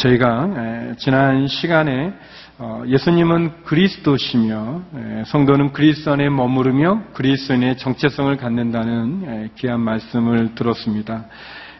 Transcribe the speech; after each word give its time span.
에, 0.00 0.02
저희가 0.02 0.50
에, 0.56 0.94
지난 0.96 1.46
시간에 1.46 2.12
어, 2.58 2.82
예수님은 2.86 3.64
그리스도시며 3.64 4.82
에, 4.96 5.24
성도는 5.26 5.72
그리스도 5.72 6.12
안에 6.12 6.28
머무르며 6.30 7.02
그리스도인의 7.12 7.76
정체성을 7.76 8.34
갖는다는 8.38 9.22
에, 9.26 9.50
귀한 9.56 9.80
말씀을 9.80 10.54
들었습니다. 10.54 11.26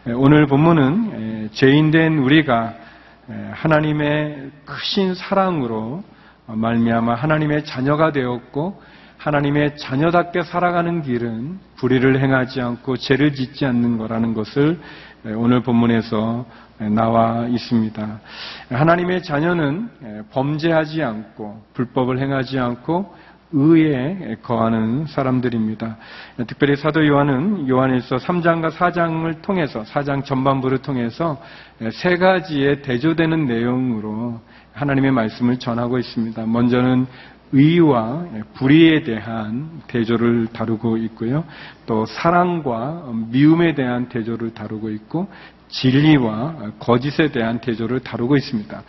에, 0.07 0.11
오늘 0.11 0.45
본문은 0.45 1.49
죄인된 1.53 2.19
우리가 2.19 2.73
하나님의 3.53 4.51
크신 4.65 5.15
사랑으로 5.15 6.03
어, 6.47 6.55
말미암아 6.55 7.15
하나님의 7.15 7.65
자녀가 7.65 8.11
되었고 8.11 8.81
하나님의 9.17 9.77
자녀답게 9.77 10.43
살아가는 10.43 11.01
길은 11.01 11.59
불의를 11.77 12.19
행하지 12.19 12.61
않고 12.61 12.97
죄를 12.97 13.33
짓지 13.33 13.65
않는 13.65 13.97
거라는 13.97 14.33
것을 14.33 14.79
오늘 15.23 15.61
본문에서 15.61 16.45
나와 16.89 17.45
있습니다. 17.47 18.19
하나님의 18.69 19.23
자녀는 19.23 19.89
범죄하지 20.31 21.03
않고 21.03 21.63
불법을 21.73 22.19
행하지 22.19 22.59
않고 22.59 23.13
의에 23.53 24.37
거하는 24.41 25.05
사람들입니다. 25.07 25.97
특별히 26.47 26.75
사도 26.77 27.05
요한은 27.05 27.67
요한에서 27.67 28.15
3장과 28.15 28.71
4장을 28.71 29.41
통해서 29.41 29.83
4장 29.83 30.23
전반부를 30.23 30.77
통해서 30.77 31.41
세 31.91 32.15
가지의 32.15 32.81
대조되는 32.81 33.47
내용으로 33.47 34.39
하나님의 34.73 35.11
말씀을 35.11 35.59
전하고 35.59 35.97
있습니다. 35.99 36.45
먼저는 36.45 37.07
의와 37.53 38.25
불의에 38.53 39.03
대한 39.03 39.81
대조를 39.87 40.47
다루고 40.53 40.97
있고요. 40.97 41.43
또 41.85 42.05
사랑과 42.05 43.11
미움에 43.31 43.75
대한 43.75 44.07
대조를 44.09 44.53
다루고 44.53 44.89
있고 44.91 45.27
진리와 45.67 46.71
거짓에 46.79 47.31
대한 47.31 47.59
대조를 47.59 48.01
다루고 48.01 48.35
있습니다. 48.37 48.83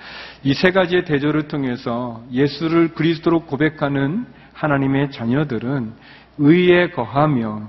이 0.45 0.55
세 0.55 0.71
가지의 0.73 1.05
대조를 1.05 1.49
통해서 1.49 2.23
예수를 2.33 2.95
그리스도로 2.95 3.41
고백하는 3.41 4.27
하나님의 4.53 5.11
자녀들은 5.11 5.93
의에 6.39 6.91
거하며 6.91 7.69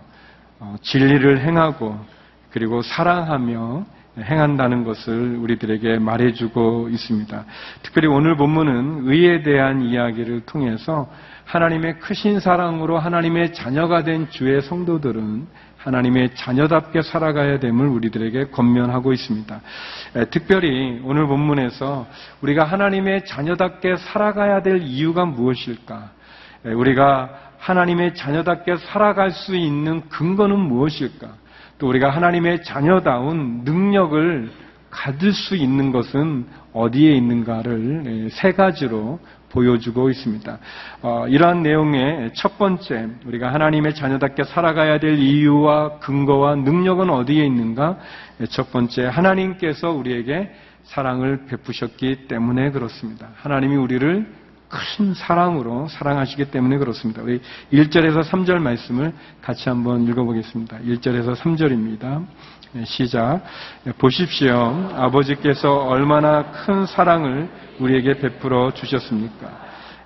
어, 0.60 0.76
진리를 0.82 1.42
행하고 1.42 1.98
그리고 2.52 2.82
사랑하며 2.82 3.86
행한다는 4.20 4.84
것을 4.84 5.38
우리들에게 5.38 6.00
말해주고 6.00 6.90
있습니다. 6.90 7.46
특별히 7.82 8.08
오늘 8.08 8.38
본문은 8.38 9.08
의에 9.08 9.42
대한 9.42 9.82
이야기를 9.82 10.42
통해서 10.42 11.10
하나님의 11.46 12.00
크신 12.00 12.40
사랑으로 12.40 13.00
하나님의 13.00 13.54
자녀가 13.54 14.04
된 14.04 14.30
주의 14.30 14.62
성도들은 14.62 15.48
하나님의 15.78 16.36
자녀답게 16.36 17.02
살아가야 17.02 17.60
됨을 17.60 17.88
우리들에게 17.88 18.52
권면하고 18.52 19.12
있습니다. 19.12 19.62
특별히 20.30 21.02
오늘 21.04 21.28
본문에서 21.28 22.08
우리가 22.42 22.64
하나님의 22.64 23.26
자녀답게 23.26 23.98
살아가야 23.98 24.62
될 24.62 24.82
이유가 24.82 25.26
무엇일까? 25.26 26.12
우리가 26.64 27.30
하나님의 27.58 28.16
자녀답게 28.16 28.78
살아갈 28.78 29.32
수 29.32 29.56
있는 29.56 30.08
근거는 30.08 30.58
무엇일까? 30.58 31.43
또 31.78 31.88
우리가 31.88 32.10
하나님의 32.10 32.64
자녀다운 32.64 33.62
능력을 33.64 34.52
가질 34.90 35.34
수 35.34 35.56
있는 35.56 35.92
것은 35.92 36.46
어디에 36.72 37.12
있는가를 37.14 38.30
세 38.32 38.52
가지로 38.52 39.20
보여주고 39.50 40.10
있습니다. 40.10 40.58
어, 41.04 41.28
이러한 41.28 41.62
내용의 41.62 42.32
첫 42.36 42.58
번째, 42.58 43.08
우리가 43.26 43.54
하나님의 43.54 43.94
자녀답게 43.94 44.44
살아가야 44.46 45.00
될 45.00 45.20
이유와 45.20 46.00
근거와 46.00 46.56
능력은 46.56 47.10
어디에 47.10 47.46
있는가? 47.46 47.98
첫 48.50 48.72
번째, 48.72 49.06
하나님께서 49.06 49.92
우리에게 49.92 50.52
사랑을 50.84 51.46
베푸셨기 51.46 52.28
때문에 52.28 52.72
그렇습니다. 52.72 53.30
하나님이 53.36 53.76
우리를 53.76 54.43
큰 54.74 55.14
사랑으로 55.14 55.88
사랑하시기 55.88 56.46
때문에 56.46 56.78
그렇습니다. 56.78 57.22
우리 57.22 57.40
1절에서 57.72 58.24
3절 58.24 58.58
말씀을 58.58 59.14
같이 59.42 59.70
한번 59.70 60.08
읽어보겠습니다. 60.08 60.80
1절에서 60.80 61.36
3절입니다. 61.36 62.26
시작. 62.86 63.44
보십시오. 64.00 64.90
아버지께서 64.96 65.76
얼마나 65.76 66.52
큰 66.52 66.88
사랑을 66.88 67.48
우리에게 67.80 68.16
베풀어 68.16 68.72
주셨습니까? 68.72 69.48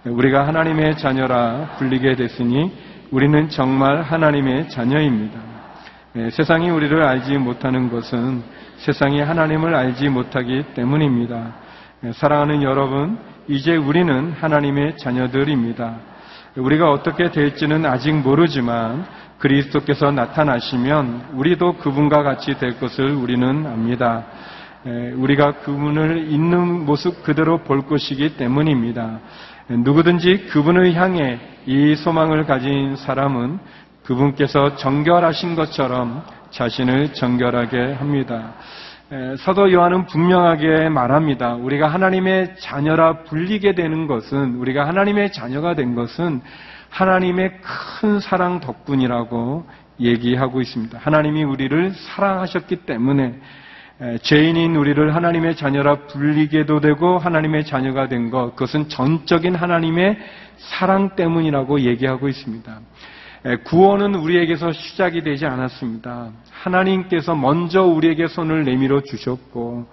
우리가 0.04 0.46
하나님의 0.46 0.98
자녀라 0.98 1.76
불리게 1.78 2.16
됐으니 2.16 2.74
우리는 3.12 3.50
정말 3.50 4.02
하나님의 4.02 4.68
자녀입니다. 4.68 5.40
세상이 6.32 6.70
우리를 6.70 7.02
알지 7.02 7.38
못하는 7.38 7.90
것은 7.90 8.44
세상이 8.80 9.22
하나님을 9.22 9.74
알지 9.74 10.10
못하기 10.10 10.74
때문입니다. 10.76 11.54
사랑하는 12.14 12.64
여러분, 12.64 13.18
이제 13.48 13.76
우리는 13.76 14.34
하나님의 14.34 14.98
자녀들입니다. 14.98 15.96
우리가 16.58 16.92
어떻게 16.92 17.32
될지는 17.32 17.86
아직 17.86 18.14
모르지만 18.14 19.06
그리스도께서 19.38 20.12
나타나시면 20.12 21.30
우리도 21.34 21.78
그분과 21.78 22.24
같이 22.24 22.58
될 22.58 22.80
것을 22.80 23.12
우리는 23.12 23.66
압니다. 23.66 24.26
우리가 25.16 25.60
그분을 25.60 26.30
있는 26.30 26.86
모습 26.86 27.24
그대로 27.24 27.60
볼 27.60 27.88
것이기 27.88 28.36
때문입니다. 28.38 29.20
누구든지 29.70 30.48
그분을 30.48 30.94
향해 30.96 31.40
이 31.66 31.96
소망을 31.96 32.46
가진 32.46 32.96
사람은 32.96 33.60
그분께서 34.04 34.78
정결하신 34.78 35.56
것처럼 35.56 36.24
자신을 36.52 37.14
정결하게 37.14 37.94
합니다. 37.94 38.54
사도 39.38 39.72
요한은 39.72 40.06
분명하게 40.08 40.90
말합니다. 40.90 41.54
우리가 41.56 41.88
하나님의 41.88 42.58
자녀라 42.60 43.24
불리게 43.24 43.74
되는 43.74 44.06
것은 44.06 44.56
우리가 44.56 44.86
하나님의 44.86 45.32
자녀가 45.32 45.76
된 45.76 45.96
것은 45.96 46.42
하나님의 46.90 47.60
큰 48.02 48.20
사랑 48.20 48.60
덕분이라고 48.60 49.66
얘기하고 50.02 50.60
있습니다. 50.60 51.00
하나님이 51.02 51.44
우리를 51.46 51.92
사랑하셨기 51.92 52.86
때문에 52.86 53.40
죄인인 54.24 54.76
우리를 54.76 55.16
하나님의 55.16 55.56
자녀라 55.56 55.96
불리게도 56.08 56.82
되고 56.82 57.18
하나님의 57.18 57.66
자녀가 57.66 58.10
된 58.10 58.30
것, 58.30 58.52
그것은 58.56 58.90
전적인 58.90 59.56
하나님의 59.56 60.18
사랑 60.58 61.16
때문이라고 61.16 61.80
얘기하고 61.80 62.28
있습니다. 62.28 62.80
구원은 63.66 64.16
우리에게서 64.16 64.72
시작이 64.72 65.22
되지 65.22 65.46
않았습니다. 65.46 66.32
하나님께서 66.52 67.36
먼저 67.36 67.84
우리에게 67.84 68.28
손을 68.28 68.64
내밀어 68.64 69.02
주셨고, 69.02 69.88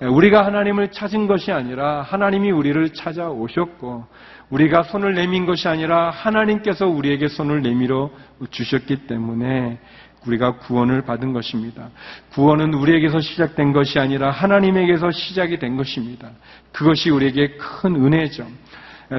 우리가 0.00 0.44
하나님을 0.44 0.92
찾은 0.92 1.26
것이 1.26 1.52
아니라 1.52 2.02
하나님이 2.02 2.50
우리를 2.50 2.90
찾아오셨고, 2.90 4.06
우리가 4.50 4.84
손을 4.84 5.14
내민 5.14 5.46
것이 5.46 5.68
아니라 5.68 6.10
하나님께서 6.10 6.86
우리에게 6.86 7.28
손을 7.28 7.62
내밀어 7.62 8.10
주셨기 8.50 9.06
때문에 9.06 9.78
우리가 10.26 10.58
구원을 10.58 11.02
받은 11.02 11.32
것입니다. 11.32 11.90
구원은 12.32 12.74
우리에게서 12.74 13.20
시작된 13.20 13.72
것이 13.72 13.98
아니라 13.98 14.30
하나님에게서 14.30 15.10
시작이 15.12 15.58
된 15.58 15.76
것입니다. 15.76 16.30
그것이 16.72 17.10
우리에게 17.10 17.56
큰 17.56 17.94
은혜죠. 17.96 18.46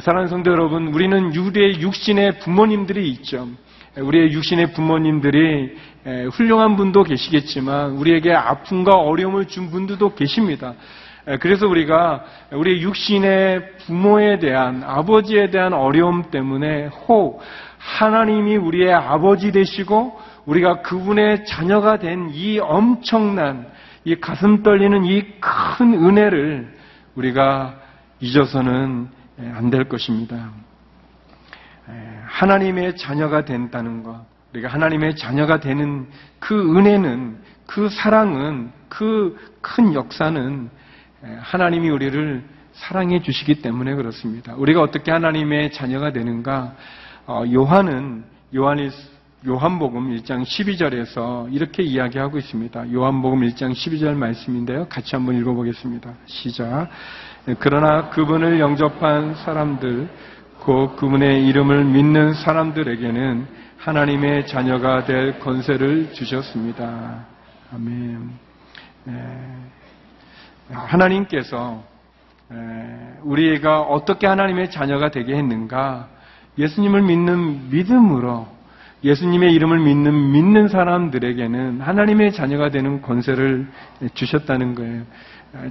사랑하는 0.02 0.28
성도 0.28 0.52
여러분, 0.52 0.88
우리는 0.88 1.36
우리의 1.36 1.82
육신의 1.82 2.40
부모님들이 2.40 3.10
있죠. 3.12 3.48
우리의 4.00 4.32
육신의 4.32 4.74
부모님들이 4.74 5.76
훌륭한 6.32 6.76
분도 6.76 7.04
계시겠지만 7.04 7.92
우리에게 7.92 8.34
아픔과 8.34 8.94
어려움을 8.94 9.46
준 9.46 9.72
분들도 9.72 10.16
계십니다. 10.16 10.74
그래서 11.42 11.68
우리가 11.68 12.24
우리 12.54 12.82
육신의 12.82 13.78
부모에 13.86 14.40
대한 14.40 14.84
아버지에 14.86 15.50
대한 15.50 15.74
어려움 15.74 16.30
때문에 16.32 16.88
혹 16.88 17.42
하나님이 17.78 18.56
우리의 18.56 18.94
아버지 18.94 19.52
되시고 19.52 20.18
우리가 20.46 20.82
그분의 20.82 21.46
자녀가 21.46 21.98
된 21.98 22.30
이 22.34 22.60
엄청난 22.60 23.68
이 24.06 24.16
가슴 24.16 24.64
떨리는 24.64 25.04
이 25.06 25.40
큰 25.42 25.94
은혜를 25.94 26.74
우리가 27.16 27.76
잊어서는 28.22 29.10
안 29.40 29.70
될 29.70 29.84
것입니다. 29.90 30.50
하나님의 32.28 32.98
자녀가 32.98 33.46
된다는 33.46 34.04
것, 34.04 34.26
우리가 34.54 34.70
하나님의 34.70 35.16
자녀가 35.16 35.60
되는 35.60 36.08
그 36.40 36.78
은혜는, 36.78 37.38
그 37.66 37.90
사랑은, 37.90 38.72
그 38.90 39.36
큰 39.76 39.94
역사는 39.94 40.70
하나님이 41.40 41.90
우리를 41.90 42.44
사랑해 42.72 43.22
주시기 43.22 43.62
때문에 43.62 43.96
그렇습니다. 43.96 44.56
우리가 44.56 44.82
어떻게 44.82 45.12
하나님의 45.12 45.72
자녀가 45.74 46.14
되는가? 46.14 46.74
어, 47.26 47.44
요한은 47.52 48.24
요한이 48.56 48.90
요한복음 49.46 50.16
1장 50.16 50.44
12절에서 50.44 51.54
이렇게 51.54 51.84
이야기하고 51.84 52.38
있습니다. 52.38 52.94
요한복음 52.94 53.42
1장 53.42 53.74
12절 53.74 54.16
말씀인데요. 54.16 54.88
같이 54.88 55.16
한번 55.16 55.38
읽어보겠습니다. 55.38 56.14
시작. 56.26 56.90
그러나 57.60 58.10
그분을 58.10 58.60
영접한 58.60 59.36
사람들, 59.36 60.10
곧 60.68 60.98
그분의 60.98 61.48
이름을 61.48 61.86
믿는 61.86 62.34
사람들에게는 62.34 63.48
하나님의 63.78 64.48
자녀가 64.48 65.06
될 65.06 65.40
권세를 65.40 66.12
주셨습니다. 66.12 67.26
아멘. 67.74 68.30
네. 69.06 69.14
하나님께서 70.70 71.82
우리가 73.22 73.80
어떻게 73.80 74.28
하나님의 74.28 74.70
자녀가 74.70 75.10
되게 75.10 75.36
했는가? 75.38 76.10
예수님을 76.58 77.02
믿는 77.02 77.70
믿음으로 77.70 78.46
예수님의 79.06 79.54
이름을 79.54 79.80
믿는 79.80 80.32
믿는 80.34 80.68
사람들에게는 80.68 81.80
하나님의 81.80 82.34
자녀가 82.34 82.72
되는 82.72 83.02
권세를 83.02 83.70
주셨다는 84.16 84.76
거예요. 84.76 85.04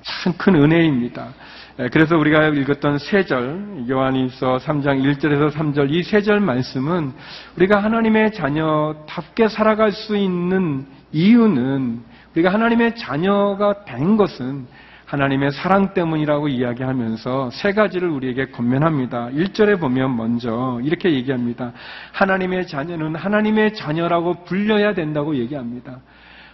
참 0.03 0.33
큰 0.39 0.55
은혜입니다. 0.55 1.35
그래서 1.77 2.17
우리가 2.17 2.49
읽었던 2.49 2.99
세절 2.99 3.85
요한일서 3.91 4.57
3장 4.57 5.03
1절에서 5.03 5.51
3절 5.53 5.91
이 5.91 6.03
세절 6.03 6.41
말씀은 6.41 7.13
우리가 7.57 7.85
하나님의 7.85 8.33
자녀답게 8.33 9.49
살아갈 9.49 9.93
수 9.93 10.17
있는 10.17 10.87
이유는 11.13 12.01
우리가 12.35 12.51
하나님의 12.51 12.97
자녀가 12.97 13.85
된 13.85 14.17
것은 14.17 14.67
하나님의 15.05 15.53
사랑 15.53 15.93
때문이라고 15.93 16.49
이야기하면서 16.49 17.51
세 17.53 17.73
가지를 17.73 18.09
우리에게 18.09 18.47
권면합니다. 18.47 19.29
1절에 19.29 19.79
보면 19.79 20.17
먼저 20.17 20.81
이렇게 20.83 21.13
얘기합니다. 21.13 21.73
하나님의 22.13 22.69
자녀는 22.69 23.17
하나님의 23.17 23.75
자녀라고 23.75 24.45
불려야 24.45 24.95
된다고 24.95 25.37
얘기합니다. 25.37 26.01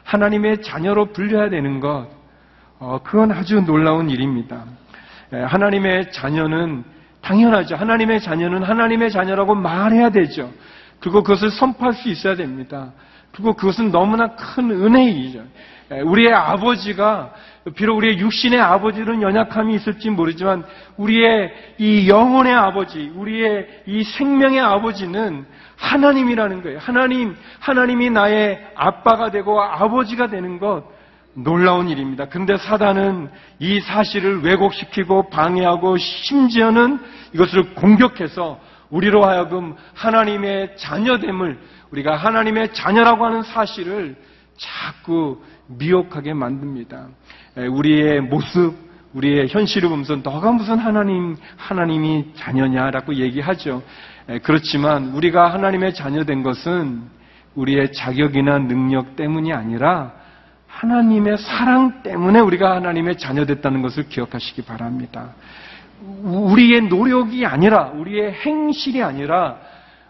하나님의 0.03 0.63
자녀로 0.63 1.13
불려야 1.13 1.49
되는 1.49 1.79
것, 1.79 2.09
어, 2.81 2.99
그건 3.05 3.31
아주 3.31 3.61
놀라운 3.65 4.11
일입니다. 4.11 4.65
하나님의 5.33 6.13
자녀는 6.13 6.85
당연하죠. 7.23 7.77
하나님의 7.77 8.21
자녀는 8.21 8.63
하나님의 8.63 9.11
자녀라고 9.11 9.55
말해야 9.55 10.11
되죠. 10.11 10.51
그리고 11.01 11.23
그것을 11.23 11.51
선포할 11.51 11.95
수 11.95 12.09
있어야 12.09 12.37
됩니다. 12.37 12.93
그리고 13.33 13.55
그것은 13.55 13.91
너무나 13.91 14.35
큰 14.35 14.71
은혜이죠. 14.71 15.43
우리의 16.05 16.33
아버지가 16.33 17.33
비록 17.75 17.99
우리의 17.99 18.19
육신의 18.19 18.61
아버지는 18.61 19.23
연약함이 19.23 19.75
있을지 19.75 20.11
모르지만 20.11 20.65
우리의 20.97 21.53
이 21.79 22.09
영혼의 22.09 22.53
아버지, 22.53 23.13
우리의 23.15 23.83
이 23.87 24.03
생명의 24.03 24.61
아버지는 24.61 25.47
하나님이라는 25.77 26.63
거예요. 26.63 26.79
하나님, 26.79 27.37
하나님이 27.61 28.11
나의 28.11 28.65
아빠가 28.75 29.31
되고 29.31 29.61
아버지가 29.63 30.29
되는 30.29 30.59
것 30.59 30.85
놀라운 31.35 31.89
일입니다. 31.89 32.27
근데 32.29 32.57
사단은 32.57 33.31
이 33.59 33.81
사실을 33.81 34.43
왜곡시키고 34.43 35.31
방해하고 35.31 35.97
심지어는 35.97 36.99
이것을 37.35 37.75
공격해서 37.75 38.61
우리로 38.91 39.25
하여금 39.25 39.75
하나님의 39.95 40.77
자녀됨을 40.77 41.59
우리가 41.91 42.17
하나님의 42.17 42.75
자녀라고 42.75 43.25
하는 43.25 43.43
사실을 43.43 44.17
자꾸 44.57 45.43
미혹하게 45.67 46.35
만듭니다. 46.35 47.09
우리의 47.71 48.21
모습, 48.21 48.75
우리의 49.15 49.49
현실을 49.49 49.89
보면서 49.89 50.17
너가 50.17 50.53
무슨 50.53 50.79
하나님, 50.79 51.37
하나님이 51.57 52.35
자녀냐라고 52.35 53.15
얘기하죠. 53.15 53.83
그렇지만 54.43 55.09
우리가 55.09 55.53
하나님의 55.53 55.95
자녀된 55.95 56.43
것은 56.43 57.03
우리의 57.55 57.93
자격이나 57.93 58.59
능력 58.59 59.17
때문이 59.17 59.53
아니라 59.53 60.13
하나님의 60.73 61.39
사랑 61.39 62.03
때문에 62.03 62.41
우리가 62.41 62.75
하나님의 62.77 63.19
자녀됐다는 63.19 63.83
것을 63.83 64.09
기억하시기 64.09 64.63
바랍니다. 64.63 65.31
우리의 66.23 66.83
노력이 66.83 67.47
아니라, 67.47 67.93
우리의 67.95 68.33
행실이 68.33 69.03
아니라, 69.03 69.59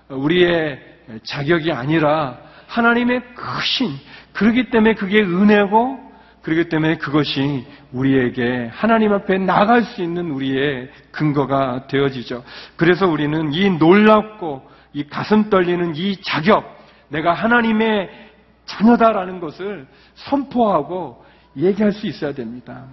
우리의 0.08 0.80
자격이 1.24 1.72
아니라 1.72 2.38
하나님의 2.68 3.34
크신, 3.34 3.90
그렇기 4.32 4.70
때문에 4.70 4.94
그게 4.94 5.20
은혜고 5.20 6.12
그렇기 6.42 6.68
때문에 6.70 6.96
그것이 6.96 7.66
우리에게 7.92 8.70
하나님 8.72 9.12
앞에 9.12 9.38
나갈 9.38 9.82
수 9.82 10.02
있는 10.02 10.30
우리의 10.30 10.90
근거가 11.10 11.86
되어지죠. 11.88 12.42
그래서 12.76 13.06
우리는 13.06 13.52
이 13.52 13.68
놀랍고 13.70 14.70
이 14.94 15.04
가슴 15.04 15.50
떨리는 15.50 15.94
이 15.96 16.16
자격, 16.22 16.78
내가 17.08 17.32
하나님의 17.34 18.31
자녀다라는 18.66 19.40
것을 19.40 19.86
선포하고 20.14 21.24
얘기할 21.56 21.92
수 21.92 22.06
있어야 22.06 22.32
됩니다. 22.32 22.84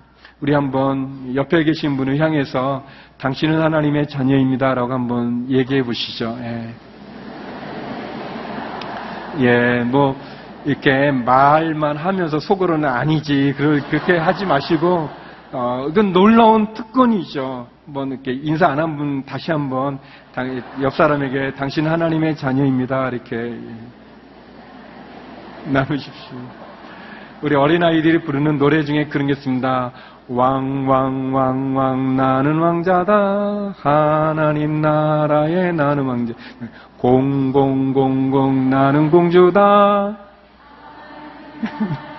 우리 0.42 0.54
한번 0.54 1.33
옆에 1.36 1.63
계신 1.63 1.98
분을 1.98 2.18
향해서 2.19 2.83
당신은 3.18 3.62
하나님의 3.62 4.07
자녀입니다라고 4.07 4.92
한번 4.94 5.50
얘기해 5.50 5.83
보시죠. 5.83 6.38
예. 6.42 6.74
예, 9.39 9.83
뭐 9.83 10.16
이렇게 10.66 11.12
말만 11.12 11.98
하면서 11.98 12.39
속으로는 12.39 12.88
아니지 12.89 13.54
그렇게 13.57 14.18
하지 14.18 14.45
마시고 14.45 15.10
어, 15.51 15.88
이건 15.89 16.13
놀라운 16.13 16.74
특권이죠. 16.74 17.68
뭐 17.86 18.06
이렇게 18.06 18.33
인사 18.33 18.68
안 18.68 18.80
한 18.80 18.98
분 18.98 19.24
다시 19.25 19.51
한번 19.51 20.00
옆 20.81 20.94
사람에게 20.94 21.54
당신 21.56 21.88
하나님의 21.88 22.36
자녀입니다 22.38 23.10
이렇게 23.10 23.57
나누십시오. 25.72 26.38
우리 27.42 27.56
어린아이들이 27.56 28.24
부르는 28.24 28.58
노래 28.58 28.84
중에 28.84 29.06
그런 29.06 29.28
게 29.28 29.34
있습니다. 29.34 29.92
왕왕왕왕 30.28 32.16
나는 32.16 32.60
왕자다 32.60 33.74
하나님 33.78 34.80
나라의 34.82 35.74
나는 35.74 36.06
왕자 36.06 36.34
공공공공 37.00 38.70
나는 38.70 39.10
공주다 39.10 40.18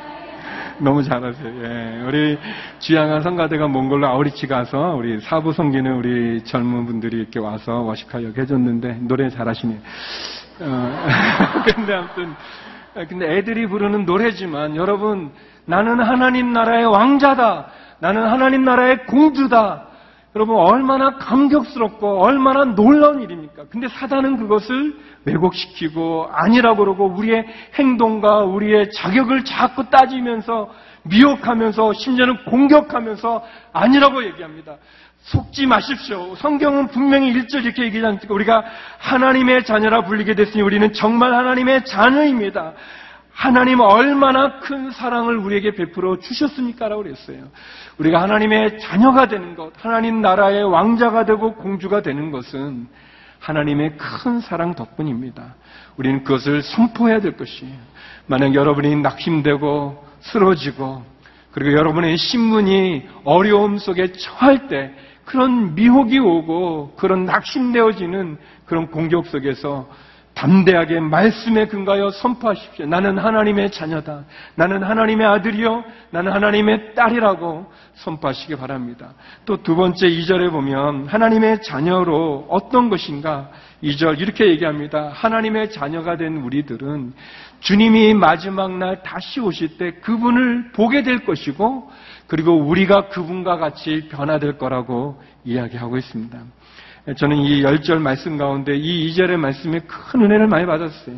너무 0.80 1.02
잘하세요. 1.02 1.62
예. 1.62 2.02
우리 2.06 2.38
주양한 2.78 3.22
성가대가 3.22 3.68
몽골로 3.68 4.06
아우리치 4.08 4.46
가서 4.46 4.94
우리 4.96 5.20
사부 5.20 5.52
섬기는 5.52 5.94
우리 5.94 6.42
젊은 6.44 6.86
분들이 6.86 7.18
이렇게 7.18 7.38
와서 7.38 7.80
워시카 7.82 8.24
역 8.24 8.38
해줬는데 8.38 9.00
노래 9.02 9.28
잘하시네요. 9.28 9.78
어, 10.60 11.04
근데 11.74 11.94
아무튼 11.94 12.34
근데 13.08 13.36
애들이 13.36 13.66
부르는 13.66 14.04
노래지만 14.04 14.76
여러분 14.76 15.30
나는 15.64 16.00
하나님 16.00 16.52
나라의 16.52 16.86
왕자다. 16.86 17.66
나는 18.00 18.26
하나님 18.28 18.64
나라의 18.64 19.06
공주다. 19.06 19.86
여러분 20.36 20.56
얼마나 20.56 21.16
감격스럽고 21.16 22.22
얼마나 22.22 22.64
놀라운 22.64 23.20
일입니까? 23.20 23.64
근데 23.68 23.88
사단은 23.88 24.36
그것을 24.36 24.96
왜곡시키고 25.24 26.28
아니라고 26.30 26.78
그러고 26.78 27.06
우리의 27.06 27.46
행동과 27.74 28.44
우리의 28.44 28.90
자격을 28.92 29.44
자꾸 29.44 29.90
따지면서 29.90 30.70
미혹하면서 31.02 31.94
심지어는 31.94 32.44
공격하면서 32.44 33.44
아니라고 33.72 34.24
얘기합니다. 34.24 34.76
속지 35.22 35.66
마십시오. 35.66 36.34
성경은 36.36 36.88
분명히 36.88 37.32
1절 37.32 37.64
이렇게 37.64 37.84
얘기하지 37.84 38.06
않습니까? 38.06 38.34
우리가 38.34 38.64
하나님의 38.98 39.64
자녀라 39.64 40.04
불리게 40.04 40.34
됐으니 40.34 40.62
우리는 40.62 40.92
정말 40.92 41.34
하나님의 41.34 41.84
자녀입니다. 41.84 42.72
하나님 43.32 43.80
얼마나 43.80 44.58
큰 44.60 44.90
사랑을 44.90 45.36
우리에게 45.36 45.72
베풀어 45.74 46.18
주셨습니까? 46.18 46.88
라고 46.88 47.02
그랬어요. 47.02 47.44
우리가 47.98 48.20
하나님의 48.20 48.80
자녀가 48.80 49.28
되는 49.28 49.54
것, 49.54 49.72
하나님 49.78 50.20
나라의 50.20 50.64
왕자가 50.64 51.24
되고 51.24 51.54
공주가 51.54 52.02
되는 52.02 52.30
것은 52.32 52.88
하나님의 53.38 53.96
큰 53.96 54.40
사랑 54.40 54.74
덕분입니다. 54.74 55.54
우리는 55.96 56.24
그것을 56.24 56.62
선포해야 56.62 57.20
될 57.20 57.36
것이에요. 57.36 57.74
만약 58.26 58.54
여러분이 58.54 58.96
낙심되고 58.96 60.04
쓰러지고 60.20 61.02
그리고 61.52 61.72
여러분의 61.72 62.16
신문이 62.16 63.08
어려움 63.24 63.78
속에 63.78 64.12
처할 64.12 64.68
때 64.68 64.92
그런 65.30 65.76
미혹이 65.76 66.18
오고 66.18 66.94
그런 66.96 67.24
낙심되어지는 67.24 68.36
그런 68.66 68.90
공격 68.90 69.26
속에서 69.26 69.88
담대하게 70.40 71.00
말씀에 71.00 71.66
근거하여 71.66 72.10
선포하십시오. 72.12 72.86
나는 72.86 73.18
하나님의 73.18 73.70
자녀다. 73.70 74.24
나는 74.54 74.82
하나님의 74.82 75.26
아들이요. 75.26 75.84
나는 76.12 76.32
하나님의 76.32 76.94
딸이라고 76.94 77.70
선포하시기 77.96 78.56
바랍니다. 78.56 79.12
또 79.44 79.58
두 79.58 79.76
번째 79.76 80.08
2절에 80.08 80.50
보면 80.50 81.08
하나님의 81.08 81.60
자녀로 81.62 82.46
어떤 82.48 82.88
것인가? 82.88 83.50
2절 83.82 84.18
이렇게 84.20 84.48
얘기합니다. 84.48 85.10
하나님의 85.12 85.72
자녀가 85.72 86.16
된 86.16 86.38
우리들은 86.38 87.12
주님이 87.60 88.14
마지막 88.14 88.78
날 88.78 89.02
다시 89.02 89.40
오실 89.40 89.76
때 89.76 89.92
그분을 90.00 90.72
보게 90.72 91.02
될 91.02 91.26
것이고 91.26 91.90
그리고 92.26 92.54
우리가 92.54 93.08
그분과 93.08 93.58
같이 93.58 94.08
변화될 94.10 94.56
거라고 94.56 95.20
이야기하고 95.44 95.98
있습니다. 95.98 96.38
저는 97.16 97.36
이 97.38 97.62
열절 97.62 97.98
말씀 97.98 98.36
가운데 98.36 98.76
이 98.76 99.06
이절의 99.06 99.36
말씀에 99.38 99.80
큰 99.80 100.22
은혜를 100.22 100.46
많이 100.46 100.66
받았어요. 100.66 101.16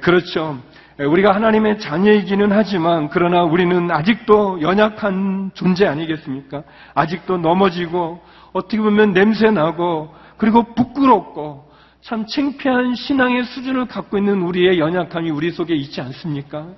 그렇죠. 0.00 0.58
우리가 0.98 1.34
하나님의 1.34 1.80
자녀이기는 1.80 2.52
하지만 2.52 3.08
그러나 3.08 3.42
우리는 3.42 3.90
아직도 3.90 4.62
연약한 4.62 5.50
존재 5.54 5.86
아니겠습니까? 5.86 6.62
아직도 6.94 7.38
넘어지고 7.38 8.20
어떻게 8.52 8.78
보면 8.78 9.12
냄새 9.12 9.50
나고 9.50 10.14
그리고 10.36 10.74
부끄럽고 10.74 11.70
참 12.02 12.26
창피한 12.26 12.94
신앙의 12.94 13.44
수준을 13.44 13.86
갖고 13.86 14.18
있는 14.18 14.42
우리의 14.42 14.78
연약함이 14.78 15.30
우리 15.30 15.50
속에 15.50 15.74
있지 15.74 16.00
않습니까? 16.00 16.68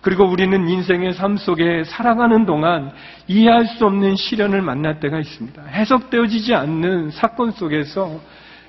그리고 0.00 0.24
우리는 0.24 0.68
인생의 0.68 1.12
삶 1.12 1.36
속에 1.36 1.84
살아가는 1.84 2.46
동안 2.46 2.92
이해할 3.28 3.66
수 3.66 3.84
없는 3.86 4.16
시련을 4.16 4.62
만날 4.62 4.98
때가 4.98 5.18
있습니다. 5.18 5.62
해석되어지지 5.62 6.54
않는 6.54 7.10
사건 7.10 7.50
속에서 7.50 8.18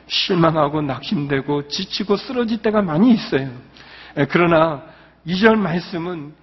실망하고 0.08 0.82
낙심되고 0.82 1.70
지치고 1.70 2.18
쓰러질 2.18 2.62
때가 2.62 2.82
많이 2.82 3.12
있어요. 3.14 3.50
예, 4.18 4.26
그러나 4.30 4.84
이 5.26 5.40
절 5.40 5.56
말씀은 5.56 6.34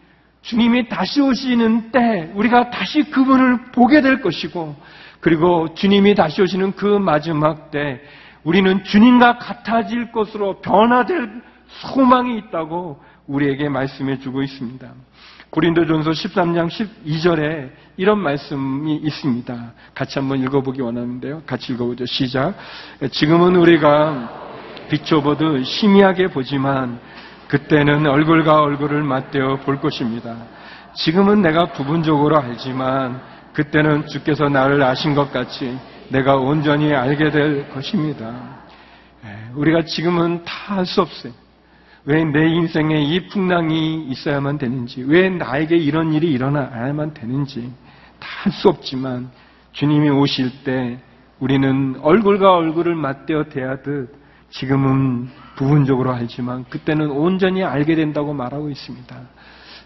주님이 0.43 0.89
다시 0.89 1.21
오시는 1.21 1.91
때 1.91 2.31
우리가 2.35 2.71
다시 2.71 3.03
그분을 3.03 3.73
보게 3.73 4.01
될 4.01 4.23
것이고 4.23 4.75
그리고 5.21 5.75
주님이 5.75 6.15
다시 6.15 6.41
오시는 6.41 6.73
그 6.73 6.87
마지막 6.87 7.71
때 7.71 8.01
우리는 8.45 8.85
주님과 8.85 9.39
같아질 9.39 10.13
것으로 10.13 10.61
변화될 10.61 11.43
소망이 11.67 12.39
있다고 12.39 13.03
우리에게 13.29 13.69
말씀해 13.69 14.19
주고 14.19 14.43
있습니다. 14.43 14.89
고린도전서 15.51 16.11
13장 16.11 16.69
12절에 16.69 17.71
이런 17.97 18.19
말씀이 18.19 18.97
있습니다. 18.97 19.73
같이 19.95 20.19
한번 20.19 20.43
읽어보기 20.43 20.81
원하는데요. 20.83 21.43
같이 21.47 21.73
읽어보죠. 21.73 22.05
시작. 22.07 22.55
지금은 23.11 23.57
우리가 23.57 24.47
비춰보듯 24.91 25.63
희미하게 25.65 26.29
보지만 26.29 27.01
그때는 27.49 28.07
얼굴과 28.07 28.61
얼굴을 28.63 29.03
맞대어 29.03 29.61
볼 29.61 29.81
것입니다. 29.81 30.37
지금은 30.95 31.41
내가 31.41 31.67
부분적으로 31.73 32.39
알지만 32.39 33.21
그때는 33.53 34.07
주께서 34.07 34.49
나를 34.49 34.83
아신 34.83 35.15
것 35.15 35.33
같이 35.33 35.79
내가 36.09 36.37
온전히 36.37 36.93
알게 36.93 37.31
될 37.31 37.69
것입니다. 37.71 38.59
예, 39.25 39.51
우리가 39.55 39.83
지금은 39.85 40.45
다 40.45 40.75
할 40.75 40.87
수 40.87 41.01
없어요. 41.01 41.33
왜 42.09 42.25
내 42.25 42.49
인생에 42.49 43.03
이 43.03 43.29
풍랑이 43.29 44.07
있어야만 44.09 44.57
되는지, 44.57 45.03
왜 45.03 45.29
나에게 45.29 45.77
이런 45.77 46.15
일이 46.15 46.33
일어나야만 46.33 47.13
되는지 47.13 47.71
다할수 48.19 48.71
없지만 48.71 49.31
주님이 49.73 50.09
오실 50.09 50.65
때 50.65 50.99
우리는 51.39 51.97
얼굴과 52.01 52.55
얼굴을 52.55 52.95
맞대어 52.95 53.51
대하듯 53.51 54.17
지금은 54.49 55.29
부분적으로 55.57 56.15
알지만 56.15 56.65
그때는 56.71 57.11
온전히 57.11 57.63
알게 57.63 57.95
된다고 57.95 58.33
말하고 58.33 58.71
있습니다. 58.71 59.15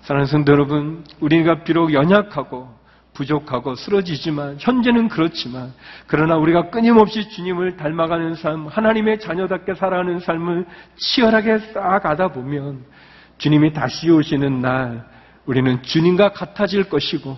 사랑하는 0.03 0.27
성도 0.31 0.53
여러분, 0.53 1.05
우리가 1.19 1.65
비록 1.65 1.93
연약하고 1.93 2.69
부족하고 3.15 3.75
쓰러지지만 3.75 4.57
현재는 4.59 5.09
그렇지만 5.09 5.73
그러나 6.07 6.37
우리가 6.37 6.71
끊임없이 6.71 7.29
주님을 7.29 7.77
닮아가는 7.77 8.35
삶, 8.35 8.67
하나님의 8.67 9.21
자녀답게 9.21 9.75
살아가는 9.75 10.19
삶을 10.19 10.67
치열하게 10.97 11.59
쌓아가다 11.59 12.29
보면 12.29 12.85
주님이 13.39 13.73
다시 13.73 14.11
오시는 14.11 14.61
날 14.61 15.05
우리는 15.47 15.83
주님과 15.83 16.33
같아질 16.33 16.89
것이고 16.89 17.37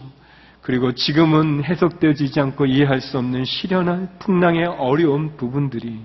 그리고 0.60 0.92
지금은 0.92 1.64
해석되어지지 1.64 2.40
않고 2.40 2.66
이해할 2.66 3.00
수 3.00 3.18
없는 3.18 3.44
시련한 3.44 4.18
풍랑의 4.18 4.66
어려운 4.66 5.36
부분들이 5.36 6.00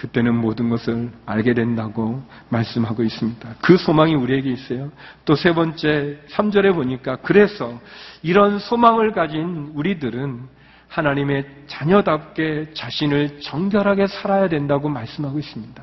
그때는 0.00 0.34
모든 0.34 0.70
것을 0.70 1.10
알게 1.26 1.52
된다고 1.52 2.22
말씀하고 2.48 3.02
있습니다. 3.02 3.48
그 3.60 3.76
소망이 3.76 4.14
우리에게 4.14 4.50
있어요. 4.50 4.90
또 5.26 5.34
세 5.34 5.52
번째 5.52 6.18
3절에 6.30 6.74
보니까 6.74 7.16
그래서 7.16 7.78
이런 8.22 8.58
소망을 8.58 9.12
가진 9.12 9.72
우리들은 9.74 10.40
하나님의 10.88 11.44
자녀답게 11.66 12.70
자신을 12.72 13.40
정결하게 13.42 14.06
살아야 14.06 14.48
된다고 14.48 14.88
말씀하고 14.88 15.38
있습니다. 15.38 15.82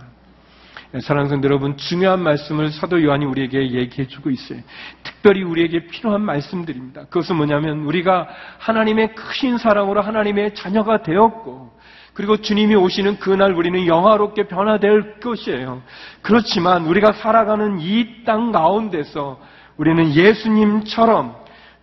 사랑하는 1.02 1.30
성도 1.30 1.48
여러분, 1.48 1.78
중요한 1.78 2.24
말씀을 2.24 2.72
사도 2.72 3.04
요한이 3.04 3.26
우리에게 3.26 3.72
얘기해 3.72 4.08
주고 4.08 4.30
있어요. 4.32 4.60
특별히 5.04 5.44
우리에게 5.44 5.88
필요한 5.88 6.22
말씀들입니다. 6.22 7.06
그것은 7.06 7.36
뭐냐면 7.36 7.82
우리가 7.82 8.28
하나님의 8.58 9.14
크신 9.14 9.58
사랑으로 9.58 10.02
하나님의 10.02 10.56
자녀가 10.56 11.04
되었고 11.04 11.77
그리고 12.18 12.38
주님이 12.38 12.74
오시는 12.74 13.20
그날 13.20 13.54
우리는 13.54 13.86
영화롭게 13.86 14.48
변화될 14.48 15.20
것이에요. 15.20 15.84
그렇지만 16.24 16.88
우리가 16.88 17.12
살아가는 17.12 17.80
이 17.80 18.24
땅 18.26 18.52
가운데서 18.52 19.40
우리는 19.78 20.12
예수님처럼 20.16 21.36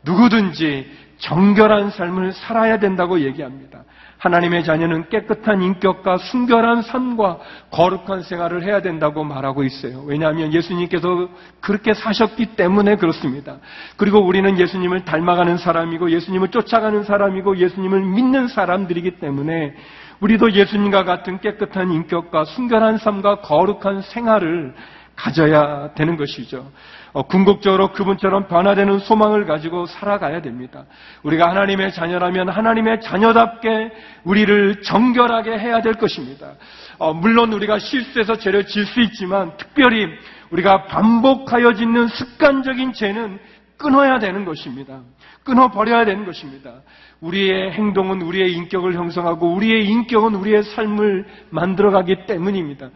누구든지 0.02 0.90
정결한 1.18 1.90
삶을 1.90 2.32
살아야 2.32 2.80
된다고 2.80 3.20
얘기합니다. 3.20 3.84
하나님의 4.24 4.64
자녀는 4.64 5.10
깨끗한 5.10 5.60
인격과 5.60 6.16
순결한 6.16 6.80
삶과 6.80 7.38
거룩한 7.70 8.22
생활을 8.22 8.64
해야 8.64 8.80
된다고 8.80 9.22
말하고 9.22 9.64
있어요. 9.64 10.02
왜냐하면 10.06 10.54
예수님께서 10.54 11.28
그렇게 11.60 11.92
사셨기 11.92 12.56
때문에 12.56 12.96
그렇습니다. 12.96 13.58
그리고 13.98 14.20
우리는 14.20 14.58
예수님을 14.58 15.04
닮아가는 15.04 15.58
사람이고 15.58 16.10
예수님을 16.10 16.48
쫓아가는 16.48 17.04
사람이고 17.04 17.58
예수님을 17.58 18.00
믿는 18.00 18.48
사람들이기 18.48 19.18
때문에 19.20 19.74
우리도 20.20 20.52
예수님과 20.52 21.04
같은 21.04 21.40
깨끗한 21.40 21.92
인격과 21.92 22.46
순결한 22.46 22.96
삶과 22.96 23.42
거룩한 23.42 24.00
생활을 24.00 24.74
가져야 25.16 25.92
되는 25.94 26.16
것이죠. 26.16 26.70
어, 27.12 27.22
궁극적으로 27.22 27.92
그분처럼 27.92 28.48
변화되는 28.48 28.98
소망을 28.98 29.46
가지고 29.46 29.86
살아가야 29.86 30.42
됩니다. 30.42 30.84
우리가 31.22 31.48
하나님의 31.50 31.92
자녀라면 31.92 32.48
하나님의 32.48 33.00
자녀답게 33.00 33.92
우리를 34.24 34.82
정결하게 34.82 35.58
해야 35.58 35.80
될 35.80 35.94
것입니다. 35.94 36.54
어, 36.98 37.14
물론 37.14 37.52
우리가 37.52 37.78
실수해서 37.78 38.36
죄를 38.36 38.66
질 38.66 38.84
수 38.86 39.00
있지만 39.00 39.56
특별히 39.56 40.08
우리가 40.50 40.84
반복하여 40.86 41.74
짓는 41.74 42.08
습관적인 42.08 42.92
죄는 42.92 43.38
끊어야 43.76 44.18
되는 44.18 44.44
것입니다. 44.44 45.00
끊어버려야 45.44 46.04
되는 46.04 46.24
것입니다. 46.24 46.72
우리의 47.20 47.72
행동은 47.72 48.22
우리의 48.22 48.52
인격을 48.52 48.94
형성하고 48.94 49.54
우리의 49.54 49.86
인격은 49.86 50.34
우리의 50.34 50.62
삶을 50.62 51.26
만들어가기 51.50 52.26
때문입니다. 52.26 52.90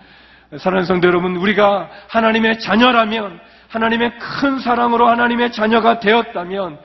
사랑하는 0.57 0.87
성도 0.87 1.09
여러분, 1.09 1.37
우리가 1.37 1.91
하나님의 2.09 2.61
자녀라면 2.61 3.39
하나님의 3.69 4.19
큰 4.19 4.59
사랑으로 4.59 5.07
하나님의 5.09 5.53
자녀가 5.53 6.01
되었다면 6.01 6.79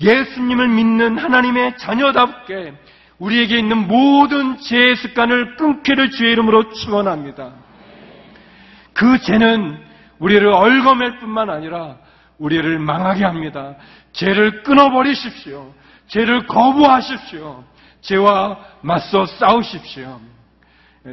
예수님을 0.00 0.68
믿는 0.68 1.18
하나님의 1.18 1.76
자녀답게 1.76 2.72
우리에게 3.18 3.58
있는 3.58 3.86
모든 3.86 4.58
죄의 4.58 4.96
습관을 4.96 5.56
끊기를 5.56 6.10
주의 6.10 6.32
이름으로 6.32 6.70
축원합니다. 6.70 7.52
그 8.94 9.18
죄는 9.20 9.78
우리를 10.18 10.46
얽어맬 10.48 11.18
뿐만 11.18 11.50
아니라 11.50 11.96
우리를 12.38 12.78
망하게 12.78 13.24
합니다. 13.24 13.74
죄를 14.12 14.62
끊어버리십시오. 14.62 15.74
죄를 16.08 16.46
거부하십시오. 16.46 17.62
죄와 18.00 18.58
맞서 18.80 19.26
싸우십시오. 19.26 20.18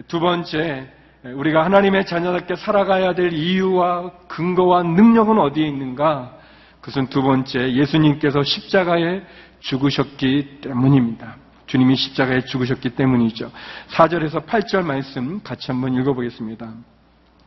두 0.07 0.19
번째, 0.21 0.89
우리가 1.23 1.63
하나님의 1.63 2.05
자녀답게 2.05 2.57
살아가야 2.57 3.15
될 3.15 3.31
이유와 3.31 4.11
근거와 4.27 4.83
능력은 4.83 5.39
어디에 5.39 5.65
있는가? 5.65 6.33
그것은 6.81 7.07
두 7.07 7.21
번째, 7.21 7.73
예수님께서 7.73 8.43
십자가에 8.43 9.21
죽으셨기 9.61 10.59
때문입니다. 10.61 11.37
주님이 11.65 11.95
십자가에 11.95 12.41
죽으셨기 12.41 12.89
때문이죠. 12.89 13.49
4절에서 13.91 14.45
8절 14.45 14.83
말씀 14.83 15.41
같이 15.41 15.71
한번 15.71 15.93
읽어보겠습니다. 15.93 16.73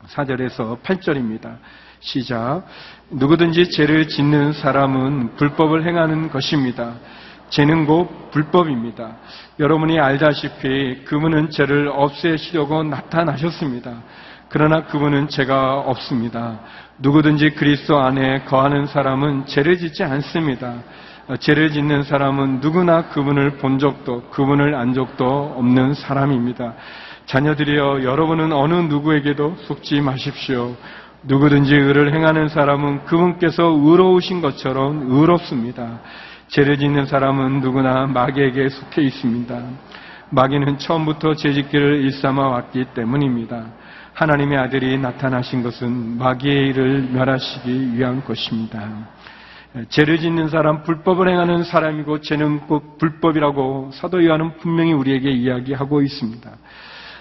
4절에서 0.07 0.81
8절입니다. 0.81 1.59
시작. 2.01 2.63
누구든지 3.11 3.71
죄를 3.71 4.09
짓는 4.09 4.55
사람은 4.55 5.37
불법을 5.37 5.87
행하는 5.87 6.31
것입니다. 6.31 6.95
곧 7.87 8.31
불법입니다. 8.31 9.17
여러분이 9.59 9.99
알다시피 9.99 11.05
그분은 11.05 11.51
죄를 11.51 11.89
없애시려고 11.89 12.83
나타나셨습니다. 12.83 14.03
그러나 14.49 14.85
그분은 14.85 15.29
죄가 15.29 15.81
없습니다. 15.81 16.61
누구든지 16.99 17.51
그리스도 17.51 17.99
안에 17.99 18.45
거하는 18.45 18.87
사람은 18.87 19.47
죄를 19.47 19.79
짓지 19.79 20.05
않습니다. 20.05 20.75
죄를 21.41 21.73
짓는 21.73 22.05
사람은 22.05 22.61
누구나 22.61 23.09
그분을 23.09 23.59
본 23.59 23.79
적도 23.79 24.23
그분을 24.31 24.75
안 24.75 24.95
적도 24.95 25.55
없는 25.57 25.95
사람입니다. 25.95 26.75
자녀들이여 27.27 28.05
여러분은 28.05 28.53
어느 28.53 28.75
누구에게도 28.75 29.57
속지 29.67 30.01
마십시오. 30.01 30.77
누구든지 31.25 31.75
의를 31.75 32.15
행하는 32.15 32.49
사람은 32.49 33.05
그분께서 33.07 33.65
의로우신 33.65 34.41
것처럼 34.41 35.11
의롭습니다. 35.11 36.01
죄를 36.49 36.79
짓는 36.79 37.07
사람은 37.07 37.61
누구나 37.61 38.07
마귀에게 38.07 38.69
속해 38.69 39.03
있습니다. 39.03 39.63
마귀는 40.31 40.79
처음부터 40.79 41.35
죄짓기를 41.35 42.05
일삼아 42.05 42.49
왔기 42.49 42.87
때문입니다. 42.95 43.67
하나님의 44.15 44.59
아들이 44.59 44.97
나타나신 44.99 45.63
것은 45.63 46.19
마귀의 46.19 46.69
일을 46.69 47.09
멸하시기 47.13 47.95
위한 47.95 48.25
것입니다. 48.25 49.09
죄를 49.91 50.19
짓는 50.19 50.49
사람, 50.49 50.83
불법을 50.85 51.29
행하는 51.29 51.65
사람이고 51.65 52.23
죄는 52.23 52.61
꼭 52.61 52.97
불법이라고 52.99 53.91
사도 53.93 54.25
요한은 54.25 54.57
분명히 54.59 54.93
우리에게 54.93 55.31
이야기하고 55.31 56.01
있습니다. 56.01 56.51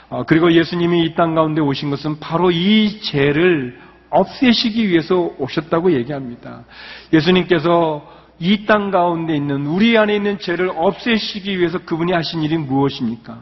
어, 0.09 0.23
그리고 0.25 0.51
예수님이 0.53 1.03
이 1.03 1.15
땅 1.15 1.35
가운데 1.35 1.61
오신 1.61 1.89
것은 1.89 2.19
바로 2.19 2.51
이 2.51 3.01
죄를 3.01 3.77
없애시기 4.09 4.87
위해서 4.87 5.31
오셨다고 5.37 5.91
얘기합니다. 5.93 6.63
예수님께서 7.11 8.14
이 8.39 8.65
땅 8.65 8.91
가운데 8.91 9.35
있는 9.35 9.65
우리 9.65 9.97
안에 9.97 10.15
있는 10.15 10.39
죄를 10.39 10.71
없애시기 10.75 11.57
위해서 11.59 11.79
그분이 11.79 12.11
하신 12.11 12.43
일이 12.43 12.57
무엇입니까? 12.57 13.37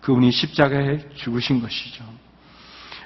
그분이 0.00 0.30
십자가에 0.30 0.98
죽으신 1.14 1.60
것이죠. 1.60 2.04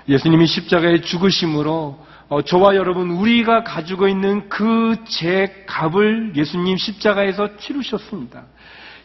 예수님이 0.09 0.47
십자가에 0.47 1.01
죽으심으로 1.03 2.07
어, 2.29 2.43
저와 2.43 2.77
여러분 2.77 3.11
우리가 3.11 3.65
가지고 3.65 4.07
있는 4.09 4.49
그 4.49 4.95
죄 5.09 5.65
값을 5.67 6.33
예수님 6.37 6.77
십자가에서 6.77 7.57
치르셨습니다. 7.57 8.45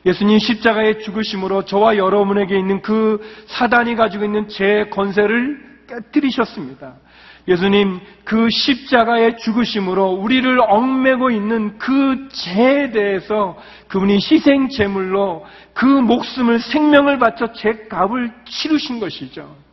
예수님 0.06 0.38
십자가에 0.38 1.00
죽으심으로 1.00 1.66
저와 1.66 1.98
여러분에게 1.98 2.58
있는 2.58 2.82
그 2.82 3.20
사단이 3.48 3.96
가지고 3.96 4.26
있는 4.26 4.48
죄 4.50 4.86
권세를 4.92 5.86
깨뜨리셨습니다. 5.88 6.96
예수님 7.48 8.00
그 8.24 8.50
십자가의 8.50 9.38
죽으심으로 9.38 10.08
우리를 10.14 10.60
얽매고 10.60 11.30
있는 11.30 11.78
그 11.78 12.28
죄에 12.32 12.92
대해서 12.92 13.58
그분이 13.88 14.16
희생 14.16 14.70
제물로 14.70 15.46
그 15.74 15.86
목숨을 15.86 16.60
생명을 16.60 17.20
바쳐 17.20 17.54
죄 17.54 17.88
값을 17.88 18.32
치르신 18.46 19.00
것이죠. 19.00 19.65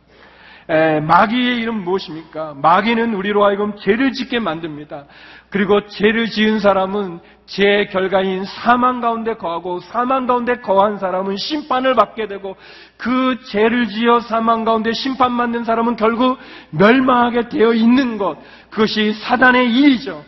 에, 0.69 0.99
마귀의 1.01 1.57
이름 1.57 1.83
무엇입니까? 1.83 2.55
마귀는 2.61 3.13
우리로 3.13 3.45
하여금 3.45 3.75
죄를 3.77 4.13
짓게 4.13 4.39
만듭니다. 4.39 5.05
그리고 5.49 5.85
죄를 5.87 6.27
지은 6.27 6.59
사람은 6.59 7.19
죄의 7.45 7.89
결과인 7.89 8.45
사망 8.45 9.01
가운데 9.01 9.35
거하고 9.35 9.81
사망 9.81 10.25
가운데 10.25 10.55
거한 10.55 10.97
사람은 10.97 11.35
심판을 11.37 11.93
받게 11.95 12.27
되고 12.27 12.55
그 12.97 13.37
죄를 13.49 13.87
지어 13.89 14.21
사망 14.21 14.63
가운데 14.63 14.93
심판받는 14.93 15.65
사람은 15.65 15.97
결국 15.97 16.39
멸망하게 16.71 17.49
되어 17.49 17.73
있는 17.73 18.17
것 18.17 18.37
그것이 18.69 19.13
사단의 19.13 19.69
일이죠. 19.71 20.23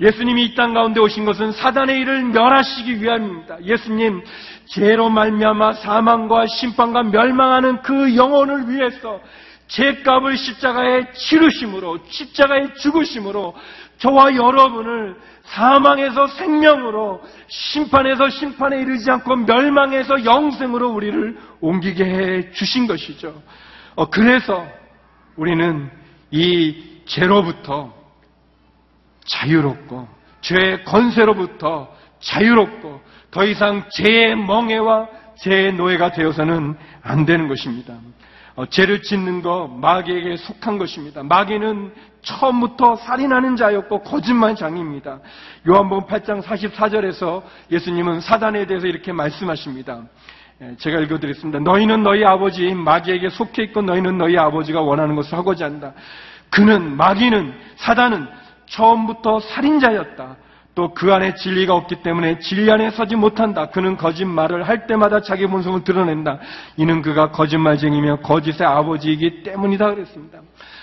예수님이 0.00 0.44
이 0.44 0.54
땅 0.56 0.74
가운데 0.74 0.98
오신 1.00 1.24
것은 1.24 1.52
사단의 1.52 2.00
일을 2.00 2.24
멸하시기 2.24 3.00
위함입니다. 3.00 3.62
예수님 3.64 4.22
죄로 4.66 5.08
말미암아 5.08 5.74
사망과 5.74 6.46
심판과 6.46 7.04
멸망하는 7.04 7.82
그 7.82 8.16
영혼을 8.16 8.68
위해서 8.70 9.20
죄값을 9.68 10.36
십자가에 10.36 11.12
치르심으로 11.12 11.98
십자가에 12.08 12.74
죽으심으로 12.74 13.54
저와 13.98 14.34
여러분을 14.34 15.16
사망에서 15.44 16.26
생명으로 16.26 17.22
심판에서 17.48 18.30
심판에 18.30 18.80
이르지 18.80 19.10
않고 19.10 19.36
멸망에서 19.36 20.24
영생으로 20.24 20.90
우리를 20.90 21.38
옮기게 21.60 22.04
해 22.04 22.50
주신 22.52 22.86
것이죠. 22.86 23.42
어, 23.94 24.10
그래서 24.10 24.66
우리는 25.36 25.90
이 26.30 27.02
죄로부터 27.06 27.94
자유롭고 29.24 30.08
죄의 30.40 30.84
건세로부터 30.84 31.94
자유롭고 32.20 33.02
더 33.30 33.44
이상 33.44 33.84
죄의 33.90 34.36
멍해와 34.36 35.08
죄의 35.40 35.74
노예가 35.74 36.12
되어서는 36.12 36.76
안 37.02 37.26
되는 37.26 37.48
것입니다. 37.48 37.94
어, 38.56 38.66
죄를 38.66 39.02
짓는 39.02 39.42
거 39.42 39.66
마귀에게 39.66 40.36
속한 40.36 40.78
것입니다. 40.78 41.22
마귀는 41.22 41.92
처음부터 42.22 42.96
살인하는 42.96 43.56
자였고 43.56 44.02
거짓말장입니다. 44.02 45.18
요한복음 45.68 46.06
8장 46.06 46.42
44절에서 46.42 47.42
예수님은 47.70 48.20
사단에 48.20 48.66
대해서 48.66 48.86
이렇게 48.86 49.12
말씀하십니다. 49.12 50.02
예, 50.62 50.76
제가 50.78 51.00
읽어드리겠습니다. 51.00 51.58
너희는 51.58 52.04
너희 52.04 52.24
아버지 52.24 52.72
마귀에게 52.72 53.30
속해 53.30 53.64
있고 53.64 53.82
너희는 53.82 54.18
너희 54.18 54.38
아버지가 54.38 54.80
원하는 54.80 55.16
것을 55.16 55.36
하고자 55.36 55.64
한다. 55.64 55.92
그는 56.48 56.96
마귀는 56.96 57.52
사단은 57.76 58.28
처음부터 58.66 59.40
살인자였다. 59.40 60.36
또 60.74 60.92
그 60.92 61.12
안에 61.12 61.34
진리가 61.34 61.74
없기 61.74 62.02
때문에 62.02 62.38
진리 62.40 62.70
안에 62.70 62.90
서지 62.90 63.14
못한다. 63.16 63.66
그는 63.70 63.96
거짓말을 63.96 64.66
할 64.66 64.86
때마다 64.86 65.20
자기 65.20 65.46
본성을 65.46 65.84
드러낸다. 65.84 66.38
이는 66.76 67.02
그가 67.02 67.30
거짓말쟁이며 67.30 68.16
거짓의 68.16 68.66
아버지이기 68.66 69.42
때문이다 69.44 69.94
그랬습니다. 69.94 70.40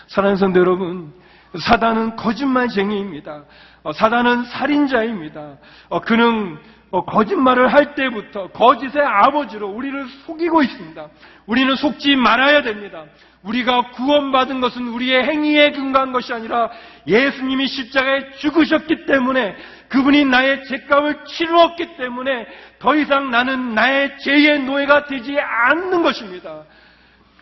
사랑하는 0.08 0.38
성도 0.38 0.60
여러분, 0.60 1.14
사단은 1.60 2.16
거짓말쟁이입니다. 2.16 3.44
어, 3.84 3.92
사단은 3.94 4.46
살인자입니다. 4.46 5.58
어, 5.90 6.00
그는 6.02 6.58
어, 6.92 7.06
거짓말을 7.06 7.74
할 7.74 7.96
때부터 7.96 8.48
거짓의 8.48 9.02
아버지로 9.06 9.70
우리를 9.70 10.08
속이고 10.26 10.62
있습니다. 10.62 11.08
우리는 11.48 11.76
속지 11.76 12.16
말아야 12.16 12.64
됩니다. 12.64 13.06
우리가 13.44 13.92
구원받은 13.92 14.62
것은 14.62 14.88
우리의 14.90 15.24
행위에 15.24 15.72
근거한 15.72 16.12
것이 16.12 16.32
아니라 16.32 16.70
예수님이 17.08 17.68
십자가에 17.68 18.32
죽으셨기 18.38 19.06
때문에 19.06 19.56
그분이 19.90 20.26
나의 20.26 20.64
죄값을 20.66 21.26
치루었기 21.26 21.98
때문에 21.98 22.46
더 22.80 22.96
이상 22.96 23.32
나는 23.32 23.74
나의 23.74 24.18
죄의 24.20 24.64
노예가 24.64 25.06
되지 25.06 25.38
않는 25.40 26.04
것입니다. 26.04 26.64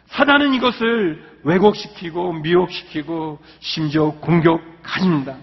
사단은 0.07 0.53
이것을 0.55 1.23
왜곡시키고 1.43 2.33
미혹시키고 2.33 3.39
심지어 3.59 4.12
공격합니다. 4.12 5.35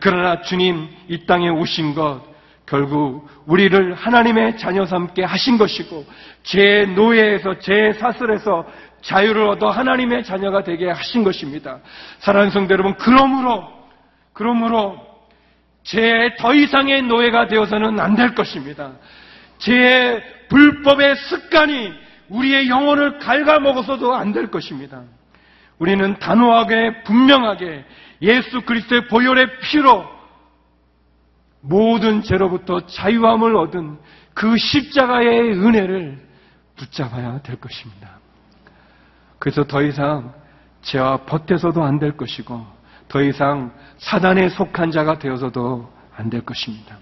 그러나 0.00 0.42
주님 0.42 0.88
이 1.08 1.24
땅에 1.26 1.48
오신 1.48 1.94
것 1.94 2.22
결국 2.66 3.26
우리를 3.46 3.94
하나님의 3.94 4.58
자녀 4.58 4.84
삼게 4.84 5.24
하신 5.24 5.56
것이고 5.56 6.04
죄 6.42 6.84
노예에서 6.84 7.58
죄 7.60 7.94
사슬에서 7.94 8.66
자유를 9.02 9.48
얻어 9.48 9.70
하나님의 9.70 10.24
자녀가 10.24 10.62
되게 10.62 10.90
하신 10.90 11.24
것입니다. 11.24 11.78
사랑하는 12.20 12.50
성도 12.50 12.72
여러분, 12.74 12.94
그러므로 12.96 13.68
그러므로 14.32 14.98
죄더 15.82 16.54
이상의 16.54 17.02
노예가 17.02 17.46
되어서는 17.48 17.98
안 17.98 18.14
될 18.14 18.34
것입니다. 18.34 18.92
죄의 19.58 20.22
불법의 20.48 21.16
습관이 21.16 21.92
우리의 22.28 22.68
영혼을 22.68 23.18
갉아먹어서도 23.18 24.14
안 24.14 24.32
될 24.32 24.50
것입니다. 24.50 25.02
우리는 25.78 26.18
단호하게 26.18 27.02
분명하게 27.04 27.84
예수 28.22 28.60
그리스도의 28.62 29.06
보혈의 29.08 29.60
피로 29.60 30.04
모든 31.60 32.22
죄로부터 32.22 32.86
자유함을 32.86 33.56
얻은 33.56 33.98
그 34.34 34.56
십자가의 34.56 35.52
은혜를 35.52 36.18
붙잡아야 36.76 37.42
될 37.42 37.56
것입니다. 37.56 38.17
그래서 39.38 39.64
더 39.64 39.82
이상 39.82 40.32
죄와 40.82 41.18
버텨서도 41.18 41.82
안 41.82 41.98
될 41.98 42.16
것이고 42.16 42.64
더 43.08 43.22
이상 43.22 43.72
사단에 43.98 44.48
속한 44.48 44.90
자가 44.90 45.18
되어서도 45.18 45.90
안 46.16 46.30
될 46.30 46.42
것입니다. 46.42 46.98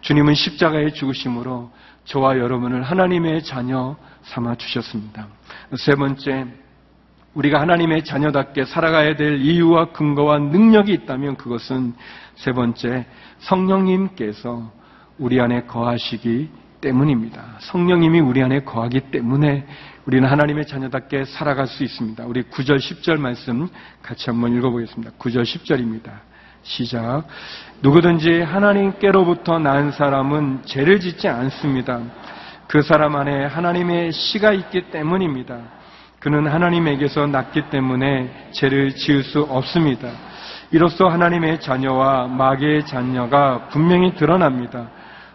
주님은 0.00 0.34
십자가의 0.34 0.94
죽으심으로 0.94 1.70
저와 2.04 2.38
여러분을 2.38 2.82
하나님의 2.82 3.44
자녀 3.44 3.96
삼아 4.22 4.54
주셨습니다. 4.54 5.26
세 5.76 5.94
번째, 5.94 6.46
우리가 7.34 7.60
하나님의 7.60 8.04
자녀답게 8.04 8.64
살아가야 8.64 9.16
될 9.16 9.38
이유와 9.40 9.92
근거와 9.92 10.38
능력이 10.38 10.92
있다면 10.92 11.36
그것은 11.36 11.94
세 12.36 12.52
번째, 12.52 13.06
성령님께서 13.38 14.72
우리 15.18 15.40
안에 15.40 15.62
거하시기 15.66 16.48
때문입니다. 16.80 17.58
성령님이 17.60 18.20
우리 18.20 18.42
안에 18.42 18.60
거하기 18.60 19.10
때문에 19.12 19.66
우리는 20.10 20.28
하나님의 20.28 20.66
자녀답게 20.66 21.24
살아갈 21.24 21.68
수 21.68 21.84
있습니다. 21.84 22.24
우리 22.26 22.42
9절, 22.42 22.78
10절 22.78 23.20
말씀 23.20 23.68
같이 24.02 24.28
한번 24.28 24.56
읽어보겠습니다. 24.56 25.12
9절, 25.16 25.44
10절입니다. 25.44 26.10
시작. 26.64 27.28
누구든지 27.80 28.40
하나님께로부터 28.40 29.60
난 29.60 29.92
사람은 29.92 30.62
죄를 30.64 30.98
짓지 30.98 31.28
않습니다. 31.28 32.00
그 32.66 32.82
사람 32.82 33.14
안에 33.14 33.44
하나님의 33.44 34.10
씨가 34.10 34.52
있기 34.52 34.90
때문입니다. 34.90 35.60
그는 36.18 36.48
하나님에게서 36.48 37.28
났기 37.28 37.70
때문에 37.70 38.50
죄를 38.50 38.96
지을 38.96 39.22
수 39.22 39.42
없습니다. 39.42 40.10
이로써 40.72 41.06
하나님의 41.06 41.60
자녀와 41.60 42.26
마귀의 42.26 42.84
자녀가 42.86 43.68
분명히 43.68 44.12
드러납니다. 44.16 44.90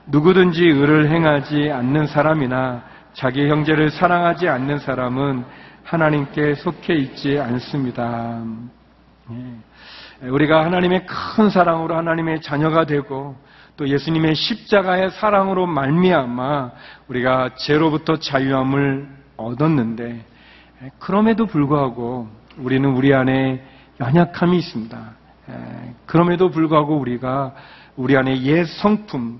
누구든지 0.08 0.66
의를 0.66 1.10
행하지 1.10 1.72
않는 1.72 2.08
사람이나 2.08 2.95
자기 3.16 3.50
형제를 3.50 3.92
사랑하지 3.92 4.50
않는 4.50 4.80
사람은 4.80 5.46
하나님께 5.84 6.56
속해 6.56 6.96
있지 6.96 7.40
않습니다. 7.40 8.44
예. 9.32 10.28
우리가 10.28 10.66
하나님의 10.66 11.06
큰 11.06 11.50
사랑으로 11.50 11.96
하나님의 11.96 12.42
자녀가 12.42 12.86
되고 12.86 13.38
또 13.78 13.88
예수님의 13.88 14.36
십자가의 14.36 15.12
사랑으로 15.12 15.66
말미암아 15.66 16.72
우리가 17.08 17.56
죄로부터 17.56 18.18
자유함을 18.18 19.08
얻었는데 19.38 20.26
예, 20.84 20.92
그럼에도 21.00 21.46
불구하고 21.46 22.28
우리는 22.58 22.90
우리 22.90 23.14
안에 23.14 23.64
연약함이 24.02 24.58
있습니다. 24.58 25.12
예, 25.52 25.94
그럼에도 26.06 26.50
불구하고 26.50 26.98
우리가 26.98 27.54
우리 27.96 28.18
안에 28.18 28.42
옛 28.42 28.66
성품, 28.66 29.40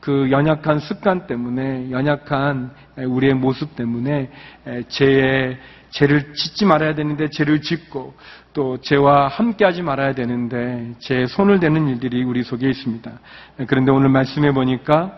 그 0.00 0.30
연약한 0.30 0.80
습관 0.80 1.26
때문에 1.26 1.90
연약한 1.90 2.70
우리의 2.96 3.34
모습 3.34 3.76
때문에 3.76 4.30
죄에 4.88 5.58
죄를 5.90 6.34
짓지 6.34 6.66
말아야 6.66 6.94
되는데 6.94 7.30
죄를 7.30 7.62
짓고 7.62 8.14
또 8.52 8.80
죄와 8.80 9.28
함께하지 9.28 9.82
말아야 9.82 10.14
되는데 10.14 10.92
제 10.98 11.26
손을 11.26 11.60
대는 11.60 11.88
일들이 11.88 12.22
우리 12.24 12.42
속에 12.42 12.68
있습니다. 12.68 13.10
그런데 13.66 13.92
오늘 13.92 14.08
말씀해 14.08 14.52
보니까 14.52 15.16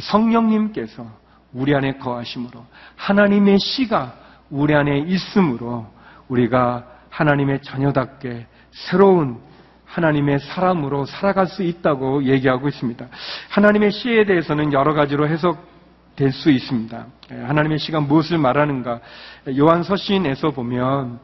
성령님께서 0.00 1.06
우리 1.52 1.74
안에 1.74 1.98
거하심으로 1.98 2.64
하나님의 2.96 3.58
씨가 3.58 4.14
우리 4.50 4.74
안에 4.74 4.98
있으므로 5.06 5.86
우리가 6.28 6.86
하나님의 7.10 7.60
자녀답게 7.62 8.46
새로운 8.70 9.38
하나님의 9.96 10.40
사람으로 10.40 11.06
살아갈 11.06 11.46
수 11.46 11.62
있다고 11.62 12.24
얘기하고 12.24 12.68
있습니다. 12.68 13.06
하나님의 13.48 13.92
씨에 13.92 14.24
대해서는 14.24 14.72
여러 14.74 14.92
가지로 14.92 15.26
해석될 15.26 16.32
수 16.32 16.50
있습니다. 16.50 17.06
하나님의 17.30 17.78
씨가 17.78 18.00
무엇을 18.00 18.36
말하는가? 18.38 19.00
요한 19.58 19.82
서신에서 19.82 20.50
보면 20.50 21.18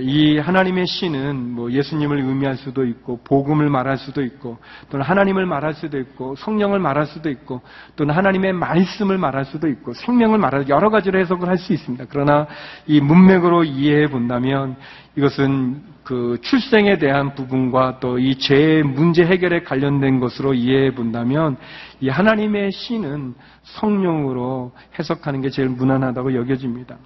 이 0.00 0.38
하나님의 0.38 0.86
씨는 0.88 1.36
뭐 1.52 1.70
예수님을 1.70 2.18
의미할 2.18 2.56
수도 2.56 2.84
있고 2.84 3.20
복음을 3.22 3.70
말할 3.70 3.96
수도 3.96 4.24
있고 4.24 4.58
또는 4.90 5.06
하나님을 5.06 5.46
말할 5.46 5.74
수도 5.74 5.98
있고 6.00 6.34
성령을 6.34 6.80
말할 6.80 7.06
수도 7.06 7.30
있고 7.30 7.60
또는 7.94 8.12
하나님의 8.12 8.54
말씀을 8.54 9.18
말할 9.18 9.44
수도 9.44 9.68
있고 9.68 9.94
생명을 9.94 10.38
말할 10.38 10.68
여러 10.68 10.90
가지로 10.90 11.20
해석을 11.20 11.48
할 11.48 11.58
수 11.58 11.72
있습니다. 11.72 12.06
그러나 12.08 12.46
이 12.86 13.00
문맥으로 13.00 13.64
이해해 13.64 14.08
본다면 14.08 14.76
이것은 15.16 15.82
그 16.04 16.38
출생에 16.42 16.98
대한 16.98 17.34
부분과 17.34 18.00
또 18.00 18.18
이 18.18 18.36
죄의 18.38 18.82
문제 18.82 19.24
해결에 19.24 19.62
관련된 19.62 20.20
것으로 20.20 20.54
이해해 20.54 20.92
본다면 20.92 21.56
이 22.00 22.08
하나님의 22.08 22.72
씨는 22.72 23.34
성령으로 23.62 24.72
해석하는 24.98 25.42
게 25.42 25.50
제일 25.50 25.68
무난하다고 25.68 26.34
여겨집니다. 26.34 26.96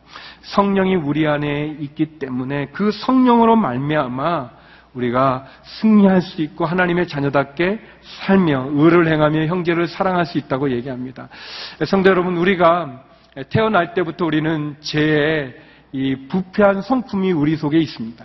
성령이 0.43 0.97
우리 0.97 1.27
안에 1.27 1.77
있기 1.81 2.19
때문에 2.19 2.69
그 2.73 2.93
성령으로 2.93 3.57
말미암아 3.57 4.51
우리가 4.95 5.47
승리할 5.81 6.21
수 6.23 6.43
있고 6.43 6.67
하나님의 6.67 7.09
자녀답게 7.09 7.81
살며 8.03 8.71
의를 8.73 9.09
행하며 9.09 9.47
형제를 9.47 9.89
사랑할 9.89 10.27
수 10.27 10.39
있다고 10.39 10.71
얘기합니다. 10.71 11.29
성도 11.87 12.11
여러분, 12.11 12.37
우리가 12.37 13.03
태어날 13.49 13.95
때부터 13.95 14.27
우리는 14.27 14.77
죄의 14.81 15.55
이 15.93 16.17
부패한 16.29 16.83
성품이 16.83 17.33
우리 17.33 17.57
속에 17.57 17.79
있습니다. 17.79 18.25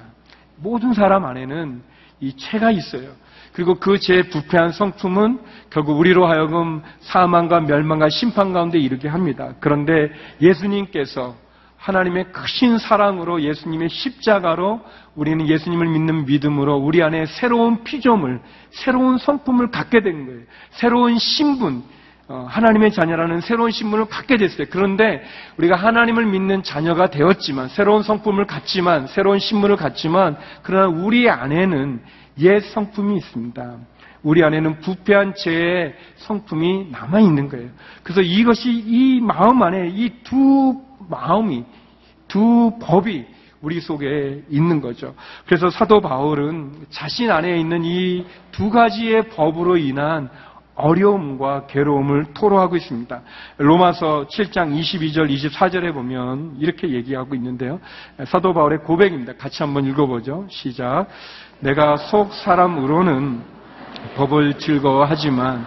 모든 0.57 0.93
사람 0.93 1.25
안에는 1.25 1.81
이 2.19 2.35
죄가 2.35 2.71
있어요. 2.71 3.11
그리고 3.53 3.75
그죄 3.75 4.23
부패한 4.29 4.71
성품은 4.71 5.39
결국 5.69 5.99
우리로 5.99 6.27
하여금 6.27 6.81
사망과 7.01 7.61
멸망과 7.61 8.09
심판 8.09 8.53
가운데 8.53 8.79
이르게 8.79 9.07
합니다. 9.07 9.53
그런데 9.59 10.11
예수님께서 10.41 11.35
하나님의 11.77 12.31
크신 12.31 12.77
사랑으로 12.77 13.41
예수님의 13.41 13.89
십자가로 13.89 14.81
우리는 15.15 15.47
예수님을 15.47 15.87
믿는 15.87 16.25
믿음으로 16.25 16.75
우리 16.77 17.01
안에 17.01 17.25
새로운 17.27 17.83
피조물, 17.83 18.41
새로운 18.71 19.17
성품을 19.17 19.71
갖게 19.71 20.01
된 20.01 20.25
거예요. 20.25 20.41
새로운 20.71 21.17
신분, 21.17 21.77
어, 21.77 21.83
하나님의 22.27 22.91
자녀라는 22.91 23.41
새로운 23.41 23.71
신분을 23.71 24.05
갖게 24.05 24.37
됐어요. 24.37 24.67
그런데 24.69 25.23
우리가 25.57 25.75
하나님을 25.75 26.25
믿는 26.25 26.61
자녀가 26.63 27.09
되었지만, 27.09 27.69
새로운 27.69 28.03
성품을 28.03 28.45
갖지만, 28.47 29.07
새로운 29.07 29.39
신분을 29.39 29.77
갖지만, 29.77 30.37
그러나 30.61 30.87
우리 30.87 31.29
안에는 31.29 32.01
옛 32.39 32.59
성품이 32.59 33.17
있습니다. 33.17 33.77
우리 34.23 34.43
안에는 34.43 34.81
부패한 34.81 35.35
죄의 35.35 35.95
성품이 36.17 36.89
남아 36.91 37.21
있는 37.21 37.47
거예요. 37.47 37.69
그래서 38.03 38.21
이것이 38.21 38.71
이 38.71 39.21
마음 39.21 39.63
안에 39.63 39.89
이 39.89 40.09
두 40.23 40.81
마음이 41.09 41.63
두 42.27 42.77
법이 42.81 43.25
우리 43.61 43.79
속에 43.79 44.43
있는 44.49 44.81
거죠. 44.81 45.15
그래서 45.45 45.69
사도 45.69 46.01
바울은 46.01 46.73
자신 46.89 47.31
안에 47.31 47.57
있는 47.57 47.85
이 47.85 48.25
두 48.51 48.71
가지의 48.71 49.29
법으로 49.29 49.77
인한 49.77 50.29
어려움과 50.77 51.65
괴로움을 51.67 52.33
토로하고 52.33 52.75
있습니다. 52.75 53.21
로마서 53.57 54.27
7장 54.29 54.79
22절, 54.79 55.29
24절에 55.29 55.93
보면 55.93 56.55
이렇게 56.59 56.89
얘기하고 56.89 57.35
있는데요. 57.35 57.79
사도 58.25 58.53
바울의 58.53 58.79
고백입니다. 58.79 59.33
같이 59.33 59.63
한번 59.63 59.85
읽어보죠. 59.85 60.45
시작. 60.49 61.07
내가 61.59 61.97
속 61.97 62.31
사람으로는 62.33 63.41
법을 64.15 64.59
즐거워하지만 64.59 65.65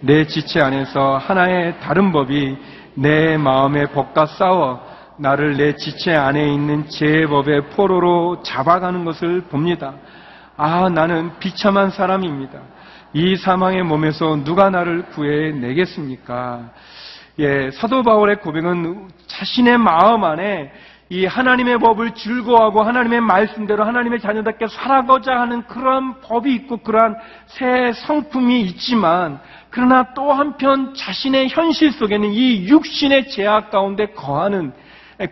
내 0.00 0.26
지체 0.26 0.60
안에서 0.60 1.16
하나의 1.18 1.78
다른 1.80 2.12
법이 2.12 2.56
내 2.94 3.36
마음의 3.36 3.92
법과 3.92 4.26
싸워 4.26 4.80
나를 5.18 5.56
내 5.56 5.74
지체 5.76 6.14
안에 6.14 6.52
있는 6.52 6.88
제 6.88 7.26
법의 7.26 7.70
포로로 7.70 8.42
잡아가는 8.42 9.04
것을 9.04 9.42
봅니다. 9.42 9.94
아, 10.56 10.88
나는 10.88 11.30
비참한 11.38 11.90
사람입니다. 11.90 12.60
이 13.18 13.34
사망의 13.34 13.82
몸에서 13.82 14.44
누가 14.44 14.70
나를 14.70 15.06
구해내겠습니까? 15.06 16.70
예, 17.40 17.68
사도 17.72 18.04
바울의 18.04 18.36
고백은 18.36 19.08
자신의 19.26 19.76
마음 19.76 20.22
안에 20.22 20.70
이 21.08 21.26
하나님의 21.26 21.80
법을 21.80 22.14
즐거워하고 22.14 22.80
하나님의 22.82 23.20
말씀대로 23.22 23.82
하나님의 23.82 24.20
자녀답게 24.20 24.68
살아가자 24.68 25.32
하는 25.32 25.66
그러한 25.66 26.20
법이 26.20 26.54
있고 26.54 26.76
그러한 26.76 27.16
새 27.46 27.92
성품이 27.92 28.60
있지만 28.60 29.40
그러나 29.70 30.14
또 30.14 30.32
한편 30.32 30.94
자신의 30.94 31.48
현실 31.48 31.90
속에는 31.90 32.30
이 32.30 32.68
육신의 32.68 33.30
제약 33.30 33.70
가운데 33.70 34.06
거하는 34.12 34.72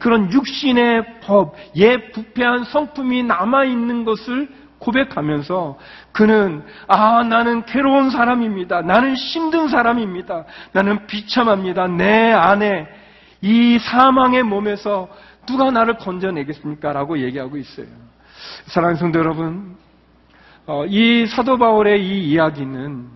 그런 0.01 0.33
육신의 0.33 1.21
법, 1.21 1.55
예 1.77 2.11
부패한 2.11 2.65
성품이 2.65 3.23
남아 3.23 3.63
있는 3.67 4.05
것을 4.05 4.49
고백하면서 4.87 5.79
그는 6.13 6.63
아 6.87 7.25
나는 7.25 7.65
괴로운 7.67 8.11
사람입니다. 8.11 8.83
나는 8.83 9.15
힘든 9.17 9.67
사람입니다. 9.69 10.45
나는 10.73 11.07
비참합니다. 11.07 11.89
내 11.89 12.31
안에 12.33 12.87
이 13.43 13.79
사망의 13.79 14.45
몸에서 14.45 15.09
누가 15.47 15.71
나를 15.71 15.99
건져내겠습니까? 15.99 16.93
라고 16.93 17.19
얘기하고 17.19 17.57
있어요. 17.57 17.87
사랑하는 18.67 18.97
성도 18.99 19.19
여러분, 19.19 19.77
어, 20.67 20.85
이 20.87 21.27
사도 21.27 21.57
바울의 21.59 22.05
이 22.05 22.31
이야기는 22.31 23.09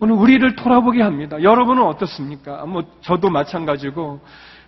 오늘 0.00 0.14
우리를 0.14 0.54
돌아보게 0.54 1.02
합니다. 1.02 1.42
여러분은 1.42 1.82
어떻습니까? 1.82 2.64
뭐 2.66 2.84
저도 3.00 3.30
마찬가지고 3.30 4.20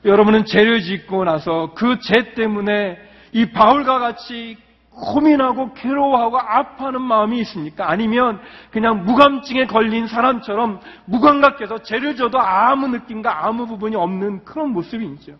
여러분은 0.05 0.45
죄를 0.47 0.81
짓고 0.81 1.25
나서 1.25 1.73
그 1.75 1.99
죄 2.01 2.35
때문에 2.35 2.97
이 3.33 3.47
바울과 3.53 3.99
같이 4.01 4.57
고민하고 5.01 5.75
괴로워하고 5.75 6.39
아파하는 6.39 7.03
마음이 7.03 7.41
있습니까? 7.41 7.91
아니면 7.91 8.41
그냥 8.71 9.05
무감증에 9.05 9.67
걸린 9.67 10.07
사람처럼 10.07 10.81
무감각해서 11.07 11.83
죄를 11.83 12.17
져도 12.17 12.39
아무 12.39 12.89
느낌과 12.89 13.47
아무 13.47 13.67
부분이 13.67 13.97
없는 13.97 14.45
그런 14.45 14.71
모습이죠. 14.71 15.33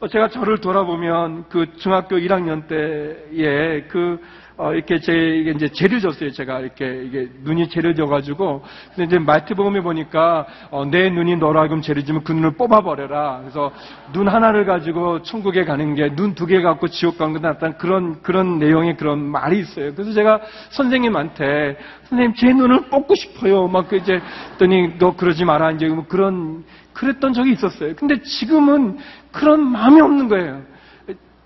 어, 0.00 0.08
제가 0.08 0.28
저를 0.28 0.58
돌아보면 0.58 1.48
그 1.48 1.76
중학교 1.76 2.16
1학년 2.16 2.66
때에 2.66 3.82
그 3.88 4.20
어, 4.56 4.72
이렇게 4.72 5.00
제, 5.00 5.12
이게 5.12 5.50
이제 5.50 5.68
죄를 5.68 5.98
졌어요. 5.98 6.30
제가 6.30 6.60
이렇게, 6.60 7.02
이게 7.04 7.28
눈이 7.42 7.68
죄를 7.70 7.96
져가지고. 7.96 8.62
근데 8.94 9.04
이제 9.04 9.18
마태복음에 9.18 9.80
보니까, 9.80 10.46
어, 10.70 10.84
내 10.84 11.10
눈이 11.10 11.36
너로 11.38 11.58
하여금 11.58 11.82
죄를 11.82 12.04
지면 12.04 12.22
그 12.22 12.30
눈을 12.30 12.52
뽑아버려라. 12.52 13.38
그래서 13.40 13.72
눈 14.12 14.28
하나를 14.28 14.64
가지고 14.64 15.22
천국에 15.22 15.64
가는 15.64 15.96
게 15.96 16.08
눈 16.14 16.36
두 16.36 16.46
개 16.46 16.62
갖고 16.62 16.86
지옥 16.86 17.18
가는 17.18 17.32
게 17.34 17.40
낫다는 17.40 17.78
그런, 17.78 18.22
그런 18.22 18.60
내용의 18.60 18.96
그런 18.96 19.18
말이 19.18 19.58
있어요. 19.58 19.92
그래서 19.92 20.12
제가 20.12 20.40
선생님한테, 20.70 21.76
선생님 22.04 22.34
제 22.36 22.52
눈을 22.52 22.82
뽑고 22.90 23.16
싶어요. 23.16 23.66
막그 23.66 23.96
이제, 23.96 24.20
했더니 24.52 24.98
너 24.98 25.16
그러지 25.16 25.44
마라. 25.44 25.72
이제 25.72 25.88
뭐 25.88 26.04
그런, 26.06 26.62
그랬던 26.92 27.32
적이 27.32 27.52
있었어요. 27.54 27.96
근데 27.96 28.22
지금은 28.22 28.98
그런 29.32 29.66
마음이 29.66 30.00
없는 30.00 30.28
거예요. 30.28 30.62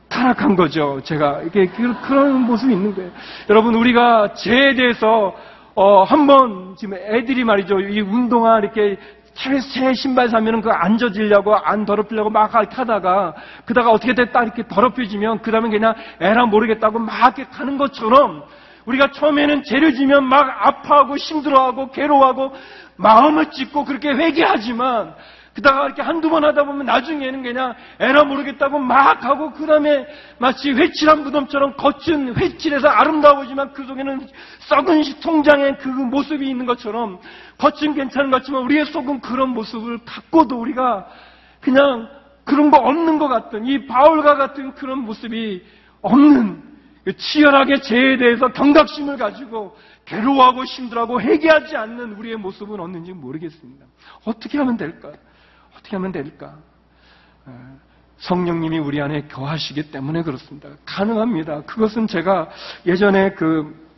타락한 0.09 0.57
거죠. 0.57 1.01
제가 1.05 1.43
이게 1.43 1.67
그런 1.67 2.43
모습이 2.43 2.73
있는 2.73 2.95
거예요. 2.95 3.11
여러분 3.51 3.75
우리가 3.75 4.35
죄에 4.35 4.75
대해서 4.75 5.35
어, 5.75 6.03
한번 6.03 6.75
지금 6.77 6.97
애들이 6.97 7.45
말이죠. 7.45 7.81
이 7.81 8.01
운동화 8.01 8.59
이렇게 8.59 8.99
새 9.35 9.95
신발 9.95 10.29
사면은 10.29 10.61
그거 10.61 10.75
안 10.75 10.99
젖으려고 10.99 11.55
안 11.55 11.85
더럽히려고 11.85 12.29
막 12.29 12.53
하다가 12.53 13.35
그다가 13.65 13.91
어떻게 13.91 14.13
됐다 14.15 14.43
이렇게 14.43 14.67
더럽혀지면 14.67 15.43
그 15.43 15.53
다음에 15.53 15.69
그냥 15.69 15.95
에라 16.21 16.47
모르겠다고 16.47 16.99
막 16.99 17.37
이렇게 17.37 17.45
가는 17.45 17.79
것처럼 17.79 18.43
우리가 18.87 19.13
처음에는 19.13 19.63
죄를 19.63 19.95
지면 19.95 20.25
막 20.25 20.67
아파하고 20.67 21.17
힘들어하고 21.17 21.93
괴로워하고 21.93 22.53
마음을 22.97 23.51
찢고 23.53 23.85
그렇게 23.85 24.09
회개하지만 24.09 25.15
그러다가 25.59 25.87
이렇게 25.87 26.03
한두 26.03 26.31
번 26.31 26.45
하다 26.45 26.63
보면 26.65 26.87
나중에는 26.87 27.43
그냥 27.43 27.75
에라 27.99 28.23
모르겠다고 28.25 28.79
막 28.79 29.25
하고 29.25 29.53
그 29.53 29.67
다음에 29.67 30.07
마치 30.39 30.71
회칠한 30.71 31.25
무덤처럼 31.25 31.77
겉은 31.77 32.37
회칠해서 32.37 32.87
아름답지만 32.87 33.73
그 33.73 33.85
속에는 33.85 34.29
썩은 34.61 35.03
송장의 35.21 35.79
그 35.79 35.89
모습이 35.89 36.49
있는 36.49 36.65
것처럼 36.65 37.19
겉은 37.59 37.95
괜찮은 37.95 38.31
것 38.31 38.37
같지만 38.39 38.63
우리의 38.63 38.87
속은 38.87 39.21
그런 39.21 39.49
모습을 39.51 39.99
갖고도 40.05 40.61
우리가 40.61 41.09
그냥 41.61 42.09
그런 42.45 42.71
거 42.71 42.79
없는 42.79 43.19
것 43.19 43.27
같은 43.27 43.67
이 43.67 43.85
바울과 43.87 44.37
같은 44.37 44.75
그런 44.75 45.01
모습이 45.01 45.65
없는 46.03 46.63
그 47.05 47.17
치열하게 47.17 47.81
죄에 47.81 48.17
대해서 48.17 48.47
경각심을 48.53 49.17
가지고 49.17 49.77
괴로워하고 50.05 50.65
힘들어하고 50.65 51.21
회개하지 51.21 51.77
않는 51.77 52.13
우리의 52.13 52.37
모습은 52.37 52.79
없는지 52.79 53.13
모르겠습니다. 53.13 53.87
어떻게 54.25 54.57
하면 54.59 54.77
될까? 54.77 55.13
어떻게 55.79 55.97
하면 55.97 56.13
될까? 56.13 56.57
성령님이 58.19 58.79
우리 58.79 59.01
안에 59.01 59.29
거하시기 59.29 59.91
때문에 59.91 60.23
그렇습니다. 60.23 60.69
가능합니다. 60.85 61.63
그것은 61.63 62.09
제가 62.09 62.49
예전에 62.85 63.31
그, 63.31 63.89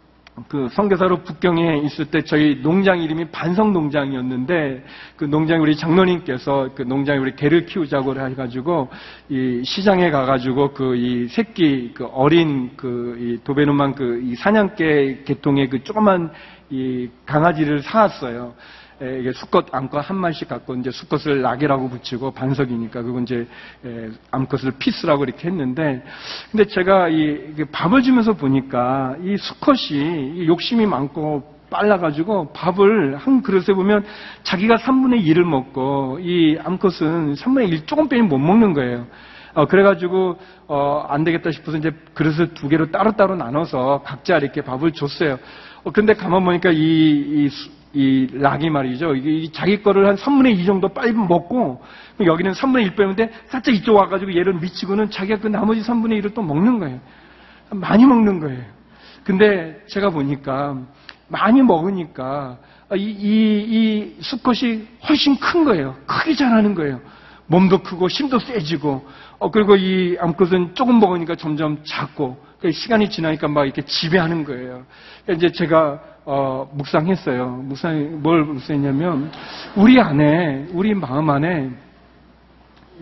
그 0.47 0.69
성교사로 0.73 1.23
북경에 1.23 1.79
있을 1.85 2.07
때 2.07 2.23
저희 2.23 2.61
농장 2.63 3.01
이름이 3.01 3.31
반성농장이었는데 3.31 4.85
그 5.17 5.25
농장 5.25 5.63
우리 5.63 5.75
장로님께서 5.75 6.71
그 6.75 6.83
농장에 6.83 7.19
우리 7.19 7.35
개를 7.35 7.65
키우자고 7.65 8.15
해가지고 8.21 8.91
이 9.31 9.63
시장에 9.65 10.11
가가지고 10.11 10.75
그 10.75 10.95
이 10.95 11.27
새끼 11.29 11.93
그 11.95 12.05
어린 12.13 12.77
그이 12.77 13.39
도베누만 13.43 13.95
그이 13.95 14.35
사냥개 14.37 15.23
계통의 15.25 15.71
그 15.71 15.83
조그만 15.83 16.31
이 16.69 17.09
강아지를 17.27 17.83
사왔어요. 17.83 18.55
이게 19.01 19.33
수컷, 19.33 19.67
암컷 19.73 20.09
한 20.09 20.17
마리씩 20.19 20.49
갖고 20.49 20.75
이제 20.75 20.91
수컷을 20.91 21.41
낙이라고 21.41 21.89
붙이고 21.89 22.33
반석이니까 22.33 23.03
그건 23.03 23.23
이제 23.23 23.47
암컷을 24.31 24.73
피스라고 24.79 25.25
이렇게 25.25 25.49
했는데 25.49 26.05
근데 26.51 26.67
제가 26.67 27.09
이 27.09 27.55
밥을 27.73 28.03
주면서 28.03 28.35
보니까 28.35 29.17
이 29.23 29.37
수컷이 29.39 30.47
욕심이 30.47 30.85
많고 30.85 31.61
빨라가지고 31.71 32.53
밥을 32.53 33.17
한 33.17 33.43
그릇에 33.43 33.75
보면 33.75 34.05
자기가 34.43 34.77
3분의 34.77 35.25
1을 35.25 35.45
먹고 35.45 36.19
이 36.21 36.59
암컷은 36.63 37.35
3분의 37.35 37.71
1 37.71 37.87
조금 37.87 38.09
빼면 38.09 38.29
못 38.29 38.39
먹는 38.39 38.75
거예요. 38.75 39.07
어, 39.53 39.67
그래가지고, 39.67 40.39
어, 40.69 41.05
안 41.09 41.25
되겠다 41.25 41.51
싶어서 41.51 41.77
이제 41.77 41.91
그릇을 42.15 42.55
두 42.55 42.69
개로 42.69 42.91
따로따로 42.91 43.35
나눠서 43.35 44.03
각자 44.05 44.39
이렇게 44.39 44.61
밥을 44.63 44.93
줬어요. 44.93 45.39
어, 45.83 45.91
근데 45.91 46.15
가만 46.15 46.45
보니까 46.45 46.71
이, 46.71 46.77
이, 46.79 47.49
이 47.93 48.29
락이 48.33 48.71
말이죠. 48.71 49.15
이게 49.17 49.51
자기 49.53 49.83
거를 49.83 50.07
한 50.07 50.17
3분의 50.17 50.59
2 50.59 50.65
정도 50.65 50.89
빨리 50.89 51.13
먹고, 51.13 51.83
여기는 52.25 52.53
3분의 52.53 52.85
1 52.85 52.95
빼는데 52.95 53.31
살짝 53.49 53.75
이쪽 53.75 53.97
와가지고 53.97 54.35
얘를 54.37 54.55
미치고는 54.55 55.11
자기가 55.11 55.41
그 55.41 55.49
나머지 55.49 55.81
3분의 55.83 56.23
1을 56.23 56.35
또 56.35 56.43
먹는 56.43 56.79
거예요. 56.79 57.01
많이 57.71 58.05
먹는 58.05 58.41
거예요. 58.41 58.63
근데 59.25 59.81
제가 59.89 60.11
보니까 60.11 60.77
많이 61.29 61.63
먹으니까 61.63 62.59
이, 62.97 63.03
이, 63.03 64.17
이 64.19 64.23
수컷이 64.23 64.87
훨씬 65.09 65.37
큰 65.39 65.65
거예요. 65.65 65.97
크게 66.07 66.35
자라는 66.35 66.75
거예요. 66.75 67.01
몸도 67.47 67.83
크고 67.83 68.09
힘도 68.09 68.39
세지고 68.39 69.07
어, 69.39 69.51
그리고 69.51 69.77
이 69.77 70.17
암컷은 70.21 70.75
조금 70.75 71.01
먹으니까 71.01 71.35
점점 71.35 71.79
작고 71.85 72.39
시간이 72.73 73.11
지나니까 73.11 73.49
막 73.49 73.65
이렇게 73.65 73.83
지배하는 73.83 74.45
거예요. 74.45 74.85
이제 75.31 75.51
제가 75.51 76.01
어, 76.25 76.71
묵상했어요. 76.75 77.49
묵상 77.49 78.23
뭘 78.23 78.45
묵상했냐면 78.45 79.31
우리 79.77 80.01
안에 80.01 80.67
우리 80.73 80.95
마음 80.95 81.31
안에 81.31 81.71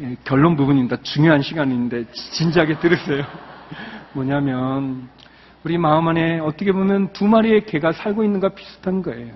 예, 0.01 0.17
결론 0.25 0.57
부분입니다. 0.57 0.99
중요한 1.03 1.43
시간인데 1.43 2.05
진지하게 2.13 2.79
들으세요. 2.79 3.25
뭐냐면 4.15 5.09
우리 5.65 5.77
마음 5.77 6.07
안에 6.07 6.39
어떻게 6.39 6.71
보면 6.71 7.13
두 7.13 7.27
마리의 7.27 7.67
개가 7.67 7.93
살고 7.93 8.23
있는 8.23 8.39
것 8.39 8.55
비슷한 8.55 9.03
거예요. 9.03 9.35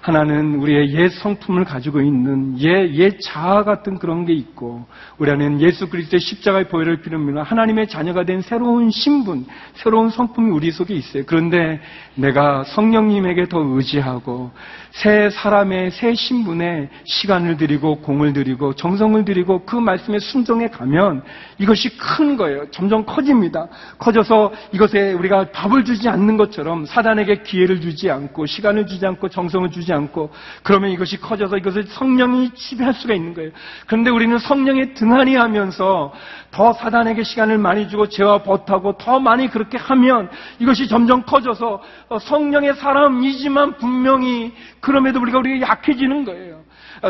하나는 0.00 0.54
우리의 0.54 0.94
옛 0.94 1.08
성품을 1.10 1.64
가지고 1.64 2.00
있는 2.00 2.58
옛, 2.58 2.94
옛 2.94 3.18
자아 3.20 3.64
같은 3.64 3.98
그런 3.98 4.24
게 4.24 4.32
있고, 4.32 4.86
우리 5.18 5.30
안에는 5.30 5.60
예수 5.60 5.90
그리스도의 5.90 6.20
십자가의 6.20 6.68
보혈을 6.68 7.02
비롯하면 7.02 7.44
하나님의 7.44 7.88
자녀가 7.88 8.24
된 8.24 8.40
새로운 8.40 8.90
신분, 8.90 9.44
새로운 9.74 10.08
성품이 10.08 10.50
우리 10.50 10.70
속에 10.70 10.94
있어요. 10.94 11.24
그런데 11.26 11.80
내가 12.14 12.64
성령님에게 12.64 13.46
더 13.46 13.60
의지하고, 13.60 14.50
새 14.92 15.30
사람의 15.30 15.90
새 15.92 16.14
신분에 16.14 16.88
시간을 17.04 17.58
들이고, 17.58 18.00
공을 18.00 18.32
들이고, 18.32 18.74
정성을 18.74 19.24
들이고, 19.24 19.64
그 19.64 19.76
말씀에 19.76 20.18
순종해 20.18 20.68
가면 20.68 21.22
이것이 21.58 21.96
큰 21.98 22.36
거예요. 22.36 22.64
점점 22.70 23.04
커집니다. 23.04 23.68
커져서 23.98 24.52
이것에 24.72 25.12
우리가 25.12 25.50
밥을 25.52 25.84
주지 25.84 26.08
않는 26.08 26.38
것처럼 26.38 26.86
사단에게 26.86 27.42
기회를 27.42 27.80
주지 27.82 28.10
않고, 28.10 28.46
시간을 28.46 28.86
주지 28.86 29.06
않고, 29.06 29.28
정성을 29.28 29.70
주지 29.70 29.89
않고 29.92 30.30
그러면 30.62 30.90
이것이 30.90 31.20
커져서 31.20 31.58
이것을 31.58 31.84
성령이 31.84 32.50
지배할 32.54 32.94
수가 32.94 33.14
있는 33.14 33.34
거예요. 33.34 33.50
그런데 33.86 34.10
우리는 34.10 34.38
성령에 34.38 34.94
등한히 34.94 35.36
하면서 35.36 36.12
더 36.50 36.72
사단에게 36.72 37.22
시간을 37.22 37.58
많이 37.58 37.88
주고 37.88 38.08
죄와 38.08 38.42
버하고 38.42 38.98
더 38.98 39.20
많이 39.20 39.48
그렇게 39.48 39.78
하면 39.78 40.30
이것이 40.58 40.88
점점 40.88 41.22
커져서 41.22 41.82
성령의 42.20 42.74
사람이지만 42.74 43.76
분명히 43.78 44.54
그럼에도 44.80 45.20
우리가 45.20 45.38
우리가 45.38 45.68
약해지는 45.68 46.24
거예요. 46.24 46.60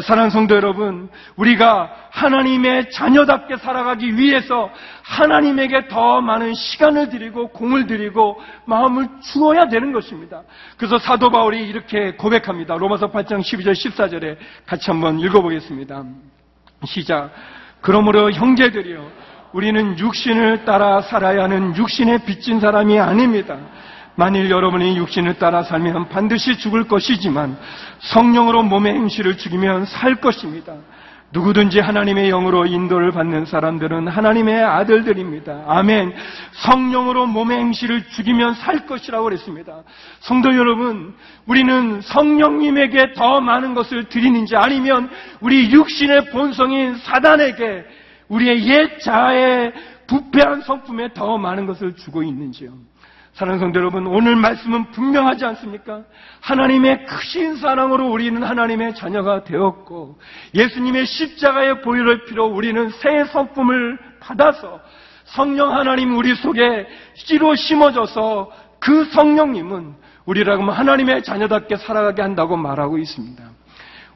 사랑하는 0.02 0.30
성도 0.30 0.54
여러분, 0.54 1.08
우리가 1.34 1.90
하나님의 2.10 2.90
자녀답게 2.92 3.56
살아가기 3.56 4.16
위해서 4.16 4.70
하나님에게 5.02 5.88
더 5.88 6.20
많은 6.20 6.54
시간을 6.54 7.08
드리고 7.08 7.48
공을 7.48 7.86
드리고 7.88 8.40
마음을 8.66 9.08
주어야 9.20 9.68
되는 9.68 9.90
것입니다. 9.92 10.42
그래서 10.76 10.98
사도 10.98 11.30
바울이 11.30 11.66
이렇게 11.68 12.12
고백합니다. 12.12 12.69
로마서 12.76 13.10
8장 13.10 13.40
12절 13.40 13.72
14절에 13.72 14.36
같이 14.66 14.90
한번 14.90 15.18
읽어보겠습니다. 15.20 16.04
시작. 16.84 17.30
그러므로 17.80 18.30
형제들이여 18.30 19.10
우리는 19.52 19.98
육신을 19.98 20.64
따라 20.64 21.00
살아야 21.00 21.44
하는 21.44 21.76
육신에 21.76 22.24
빚진 22.24 22.60
사람이 22.60 22.98
아닙니다. 22.98 23.58
만일 24.14 24.50
여러분이 24.50 24.96
육신을 24.98 25.38
따라 25.38 25.62
살면 25.62 26.08
반드시 26.08 26.58
죽을 26.58 26.86
것이지만 26.86 27.56
성령으로 28.00 28.62
몸의 28.62 28.94
행실을 28.94 29.36
죽이면 29.36 29.86
살 29.86 30.16
것입니다. 30.16 30.74
누구든지 31.32 31.78
하나님의 31.78 32.28
영으로 32.30 32.66
인도를 32.66 33.12
받는 33.12 33.44
사람들은 33.44 34.08
하나님의 34.08 34.62
아들들입니다. 34.62 35.64
아멘. 35.66 36.12
성령으로 36.52 37.26
몸의 37.26 37.58
행실을 37.58 38.04
죽이면 38.08 38.54
살 38.54 38.86
것이라고 38.86 39.24
그랬습니다. 39.24 39.82
성도 40.20 40.54
여러분, 40.56 41.14
우리는 41.46 42.00
성령님에게 42.00 43.12
더 43.14 43.40
많은 43.40 43.74
것을 43.74 44.08
드리는지 44.08 44.56
아니면 44.56 45.08
우리 45.40 45.70
육신의 45.70 46.30
본성인 46.30 46.96
사단에게 46.96 47.84
우리의 48.28 48.66
옛 48.68 48.98
자아의 49.00 49.72
부패한 50.08 50.62
성품에 50.62 51.14
더 51.14 51.38
많은 51.38 51.66
것을 51.66 51.94
주고 51.94 52.24
있는지요. 52.24 52.72
사랑하는 53.40 53.58
성도 53.58 53.80
여러분, 53.80 54.06
오늘 54.06 54.36
말씀은 54.36 54.90
분명하지 54.90 55.46
않습니까? 55.46 56.02
하나님의 56.42 57.06
크신 57.06 57.56
사랑으로 57.56 58.10
우리는 58.10 58.42
하나님의 58.42 58.94
자녀가 58.94 59.44
되었고, 59.44 60.18
예수님의 60.54 61.06
십자가의 61.06 61.80
보혈을 61.80 62.26
필요 62.26 62.44
우리는 62.44 62.90
새 62.90 63.24
성품을 63.24 63.98
받아서 64.20 64.80
성령 65.24 65.74
하나님 65.74 66.18
우리 66.18 66.34
속에 66.34 66.86
씨로 67.14 67.54
심어져서 67.54 68.52
그 68.78 69.06
성령님은 69.06 69.94
우리라고 70.26 70.64
하나님의 70.70 71.22
자녀답게 71.22 71.78
살아가게 71.78 72.20
한다고 72.20 72.58
말하고 72.58 72.98
있습니다. 72.98 73.42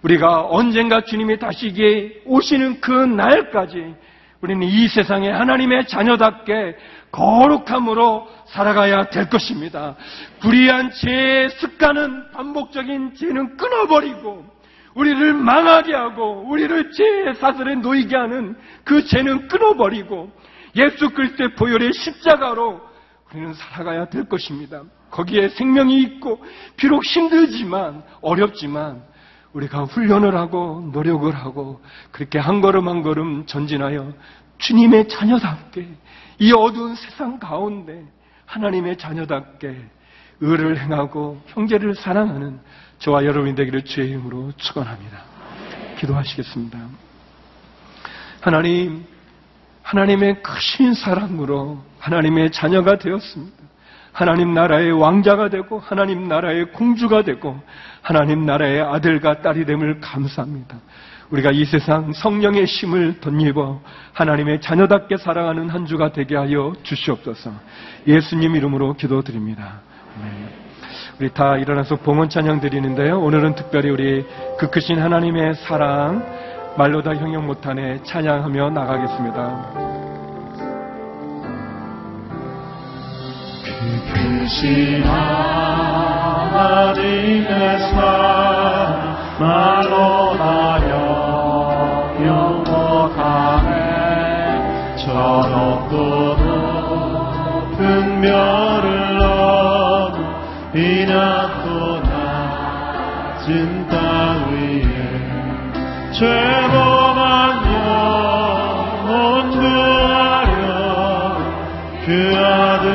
우리가 0.02 0.48
언젠가 0.50 1.00
주님이 1.00 1.38
다시 1.38 2.20
오시는 2.26 2.82
그 2.82 2.92
날까지 2.92 3.94
우리는 4.42 4.66
이 4.66 4.86
세상에 4.88 5.30
하나님의 5.30 5.86
자녀답게 5.86 6.76
거룩함으로 7.14 8.26
살아가야 8.46 9.08
될 9.10 9.28
것입니다. 9.28 9.94
불의한 10.40 10.90
죄의 10.90 11.50
습관은 11.50 12.32
반복적인 12.32 13.14
죄는 13.14 13.56
끊어버리고 13.56 14.44
우리를 14.94 15.34
망하게 15.34 15.94
하고 15.94 16.44
우리를 16.48 16.90
죄의 16.92 17.34
사슬에 17.36 17.76
놓이게 17.76 18.16
하는 18.16 18.56
그 18.84 19.04
죄는 19.04 19.48
끊어버리고 19.48 20.30
예수 20.74 21.10
그리스도의 21.10 21.54
보혈의 21.54 21.92
십자가로 21.92 22.80
우리는 23.30 23.54
살아가야 23.54 24.06
될 24.06 24.28
것입니다. 24.28 24.82
거기에 25.10 25.50
생명이 25.50 26.00
있고 26.02 26.44
비록 26.76 27.04
힘들지만 27.04 28.02
어렵지만 28.22 29.02
우리가 29.52 29.84
훈련을 29.84 30.36
하고 30.36 30.90
노력을 30.92 31.32
하고 31.32 31.80
그렇게 32.10 32.40
한 32.40 32.60
걸음 32.60 32.88
한 32.88 33.02
걸음 33.02 33.46
전진하여 33.46 34.12
주님의 34.58 35.08
자녀답게 35.08 35.86
이 36.38 36.52
어두운 36.52 36.94
세상 36.94 37.38
가운데 37.38 38.04
하나님의 38.46 38.98
자녀답게 38.98 39.76
의를 40.40 40.78
행하고 40.78 41.40
형제를 41.46 41.94
사랑하는 41.94 42.60
저와 42.98 43.24
여러분이 43.24 43.54
되기를 43.54 43.84
주의 43.84 44.10
이름으로 44.10 44.52
축원합니다. 44.56 45.22
기도하시겠습니다. 45.98 46.78
하나님, 48.40 49.06
하나님의 49.82 50.42
크신 50.42 50.94
사랑으로 50.94 51.82
하나님의 51.98 52.50
자녀가 52.52 52.98
되었습니다. 52.98 53.64
하나님 54.12 54.54
나라의 54.54 54.92
왕자가 54.92 55.48
되고 55.48 55.80
하나님 55.80 56.28
나라의 56.28 56.72
공주가 56.72 57.22
되고 57.22 57.60
하나님 58.00 58.46
나라의 58.46 58.80
아들과 58.80 59.40
딸이 59.42 59.64
됨을 59.66 60.00
감사합니다. 60.00 60.76
우리가 61.30 61.50
이 61.52 61.64
세상 61.64 62.12
성령의 62.12 62.64
힘을 62.64 63.20
덧입어 63.20 63.80
하나님의 64.12 64.60
자녀답게 64.60 65.16
사랑하는 65.16 65.70
한 65.70 65.86
주가 65.86 66.12
되게 66.12 66.36
하여 66.36 66.72
주시옵소서. 66.82 67.52
예수님 68.06 68.54
이름으로 68.56 68.94
기도드립니다. 68.94 69.80
우리 71.18 71.32
다 71.32 71.56
일어나서 71.56 71.96
봉헌 71.96 72.28
찬양 72.28 72.60
드리는데요. 72.60 73.20
오늘은 73.20 73.54
특별히 73.54 73.90
우리 73.90 74.26
그 74.58 74.68
크신 74.70 75.00
하나님의 75.00 75.54
사랑 75.54 76.24
말로 76.76 77.02
다 77.02 77.14
형용 77.14 77.46
못하네 77.46 78.02
찬양하며 78.02 78.70
나가겠습니다. 78.70 79.84
크신 84.12 85.04
하나님의 85.04 86.70
사랑 87.90 89.14
말로 89.38 90.36
다 90.36 90.63
높고 95.42 95.94
높은 97.76 98.20
별을 98.20 99.18
넘어 99.18 100.14
이 100.74 101.04
낮고 101.06 101.68
낮은 103.38 103.88
땅 103.88 103.96
위에 104.50 104.84
죄범한 106.12 107.22
영혼 107.74 109.10
구하려 109.50 110.52
그 112.06 112.08
아들 112.36 112.86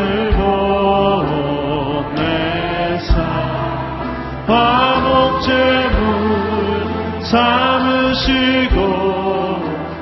보내사 2.00 3.14
화목제물 4.48 6.00
삼으시고 7.22 8.78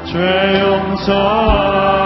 죄 0.05 0.13
용서 0.61 1.96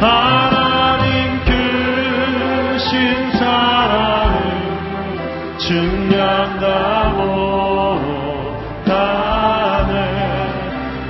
하나님 0.00 1.40
크신 1.44 3.32
사랑을 3.32 4.36
증량다 5.58 6.64
못하네 8.76 8.84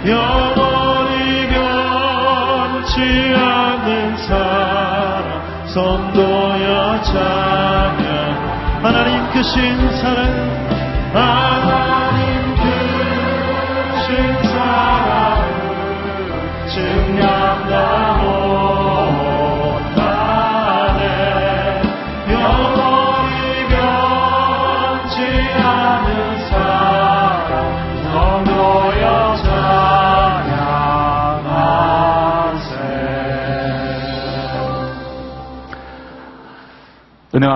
영원히 0.06 1.48
변치 1.48 3.00
않는 3.34 4.16
사랑 4.16 5.66
선도여 5.66 7.02
찬양. 7.02 8.80
하나님 8.82 9.30
크신 9.32 9.85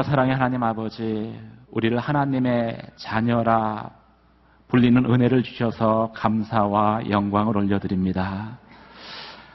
사랑의 0.03 0.35
하나님 0.35 0.63
아버지, 0.63 1.39
우리를 1.71 1.99
하나님의 1.99 2.81
자녀라 2.97 3.91
불리는 4.69 5.05
은혜를 5.05 5.43
주셔서 5.43 6.13
감사와 6.15 7.11
영광을 7.11 7.57
올려드립니다. 7.57 8.59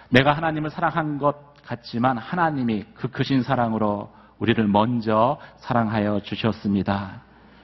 내가 0.09 0.33
하나님을 0.33 0.69
사랑한 0.69 1.17
것 1.17 1.55
같지만 1.63 2.17
하나님이 2.17 2.85
그 2.93 3.09
크신 3.09 3.43
사랑으로 3.43 4.11
우리를 4.39 4.67
먼저 4.67 5.37
사랑하여 5.57 6.21
주셨습니다. 6.21 7.21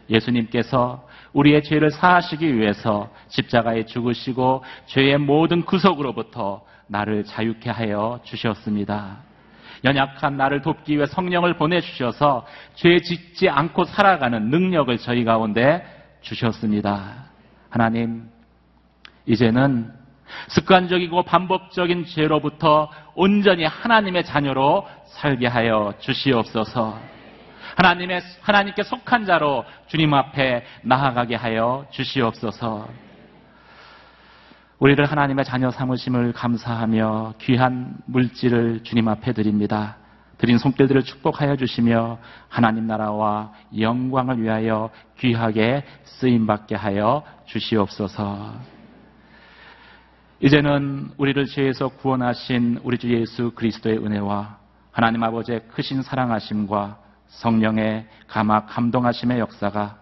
예수님께서 0.09 1.07
우리의 1.33 1.63
죄를 1.63 1.91
사하시기 1.91 2.57
위해서 2.57 3.09
십자가에 3.27 3.85
죽으시고 3.85 4.63
죄의 4.87 5.17
모든 5.19 5.63
구속으로부터 5.63 6.65
나를 6.87 7.25
자유케 7.25 7.69
하여 7.69 8.19
주셨습니다. 8.23 9.30
연약한 9.83 10.37
나를 10.37 10.61
돕기 10.61 10.95
위해 10.95 11.05
성령을 11.05 11.55
보내주셔서 11.55 12.45
죄 12.75 12.99
짓지 12.99 13.49
않고 13.49 13.85
살아가는 13.85 14.49
능력을 14.49 14.95
저희 14.99 15.23
가운데 15.23 15.83
주셨습니다. 16.21 17.25
하나님, 17.69 18.29
이제는 19.25 19.91
습관적이고 20.49 21.23
반복적인 21.23 22.05
죄로부터 22.05 22.89
온전히 23.15 23.65
하나님의 23.65 24.23
자녀로 24.23 24.87
살게 25.05 25.47
하여 25.47 25.93
주시옵소서. 25.99 26.97
하나님의, 27.75 28.21
하나님께 28.41 28.83
속한 28.83 29.25
자로 29.25 29.65
주님 29.87 30.13
앞에 30.13 30.65
나아가게 30.83 31.35
하여 31.35 31.85
주시옵소서. 31.89 32.87
우리를 34.81 35.05
하나님의 35.05 35.45
자녀 35.45 35.69
삼으심을 35.69 36.33
감사하며 36.33 37.35
귀한 37.39 37.97
물질을 38.07 38.81
주님 38.81 39.07
앞에 39.09 39.31
드립니다. 39.31 39.97
드린 40.39 40.57
손길들을 40.57 41.03
축복하여 41.03 41.55
주시며 41.55 42.17
하나님 42.49 42.87
나라와 42.87 43.51
영광을 43.77 44.41
위하여 44.41 44.89
귀하게 45.19 45.83
쓰임 46.03 46.47
받게 46.47 46.73
하여 46.73 47.21
주시옵소서. 47.45 48.55
이제는 50.39 51.11
우리를 51.17 51.45
죄에서 51.45 51.89
구원하신 51.89 52.79
우리 52.81 52.97
주 52.97 53.13
예수 53.13 53.51
그리스도의 53.51 53.99
은혜와 53.99 54.57
하나님 54.91 55.21
아버지의 55.21 55.67
크신 55.67 56.01
사랑하심과 56.01 56.97
성령의 57.27 58.07
감화 58.27 58.65
감동하심의 58.65 59.37
역사가 59.37 59.99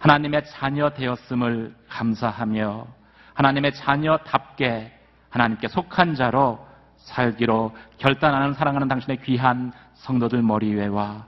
하나님의 0.00 0.44
자녀 0.50 0.90
되었음을 0.90 1.74
감사하며 1.88 3.00
하나님의 3.34 3.74
자녀답게 3.74 4.92
하나님께 5.30 5.68
속한 5.68 6.14
자로 6.14 6.58
살기로 6.96 7.72
결단하는 7.98 8.54
사랑하는 8.54 8.88
당신의 8.88 9.18
귀한 9.22 9.72
성도들 9.94 10.42
머리 10.42 10.74
위에와 10.74 11.26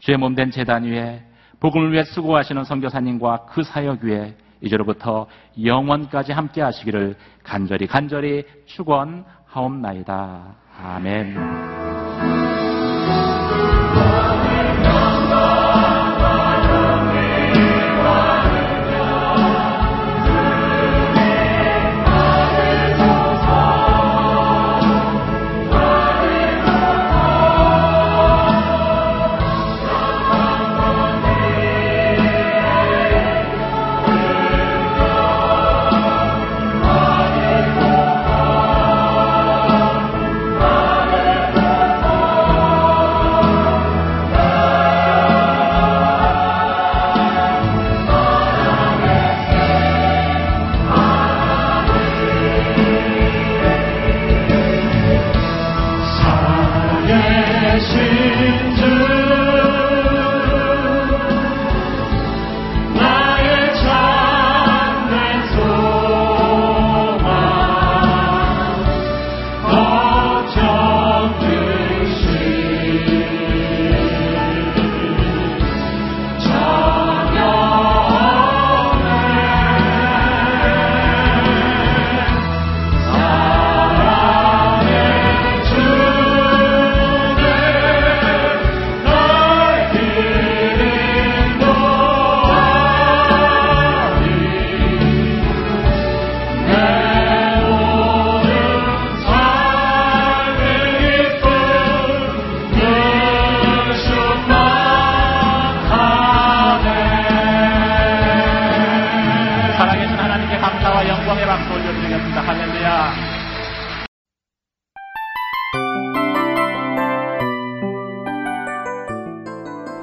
주의 0.00 0.16
몸된 0.16 0.50
재단 0.50 0.84
위에 0.84 1.24
복음을 1.60 1.92
위해 1.92 2.04
수고하시는 2.04 2.64
선교사님과 2.64 3.46
그 3.50 3.62
사역 3.62 4.02
위에 4.02 4.36
이제로부터 4.62 5.26
영원까지 5.62 6.32
함께 6.32 6.60
하시기를 6.62 7.16
간절히 7.42 7.86
간절히 7.86 8.44
축원하옵나이다. 8.66 10.54
아멘. 10.82 11.89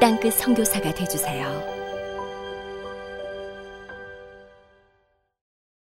땅끝 0.00 0.32
선교사가 0.32 0.94
되주세요. 0.94 1.79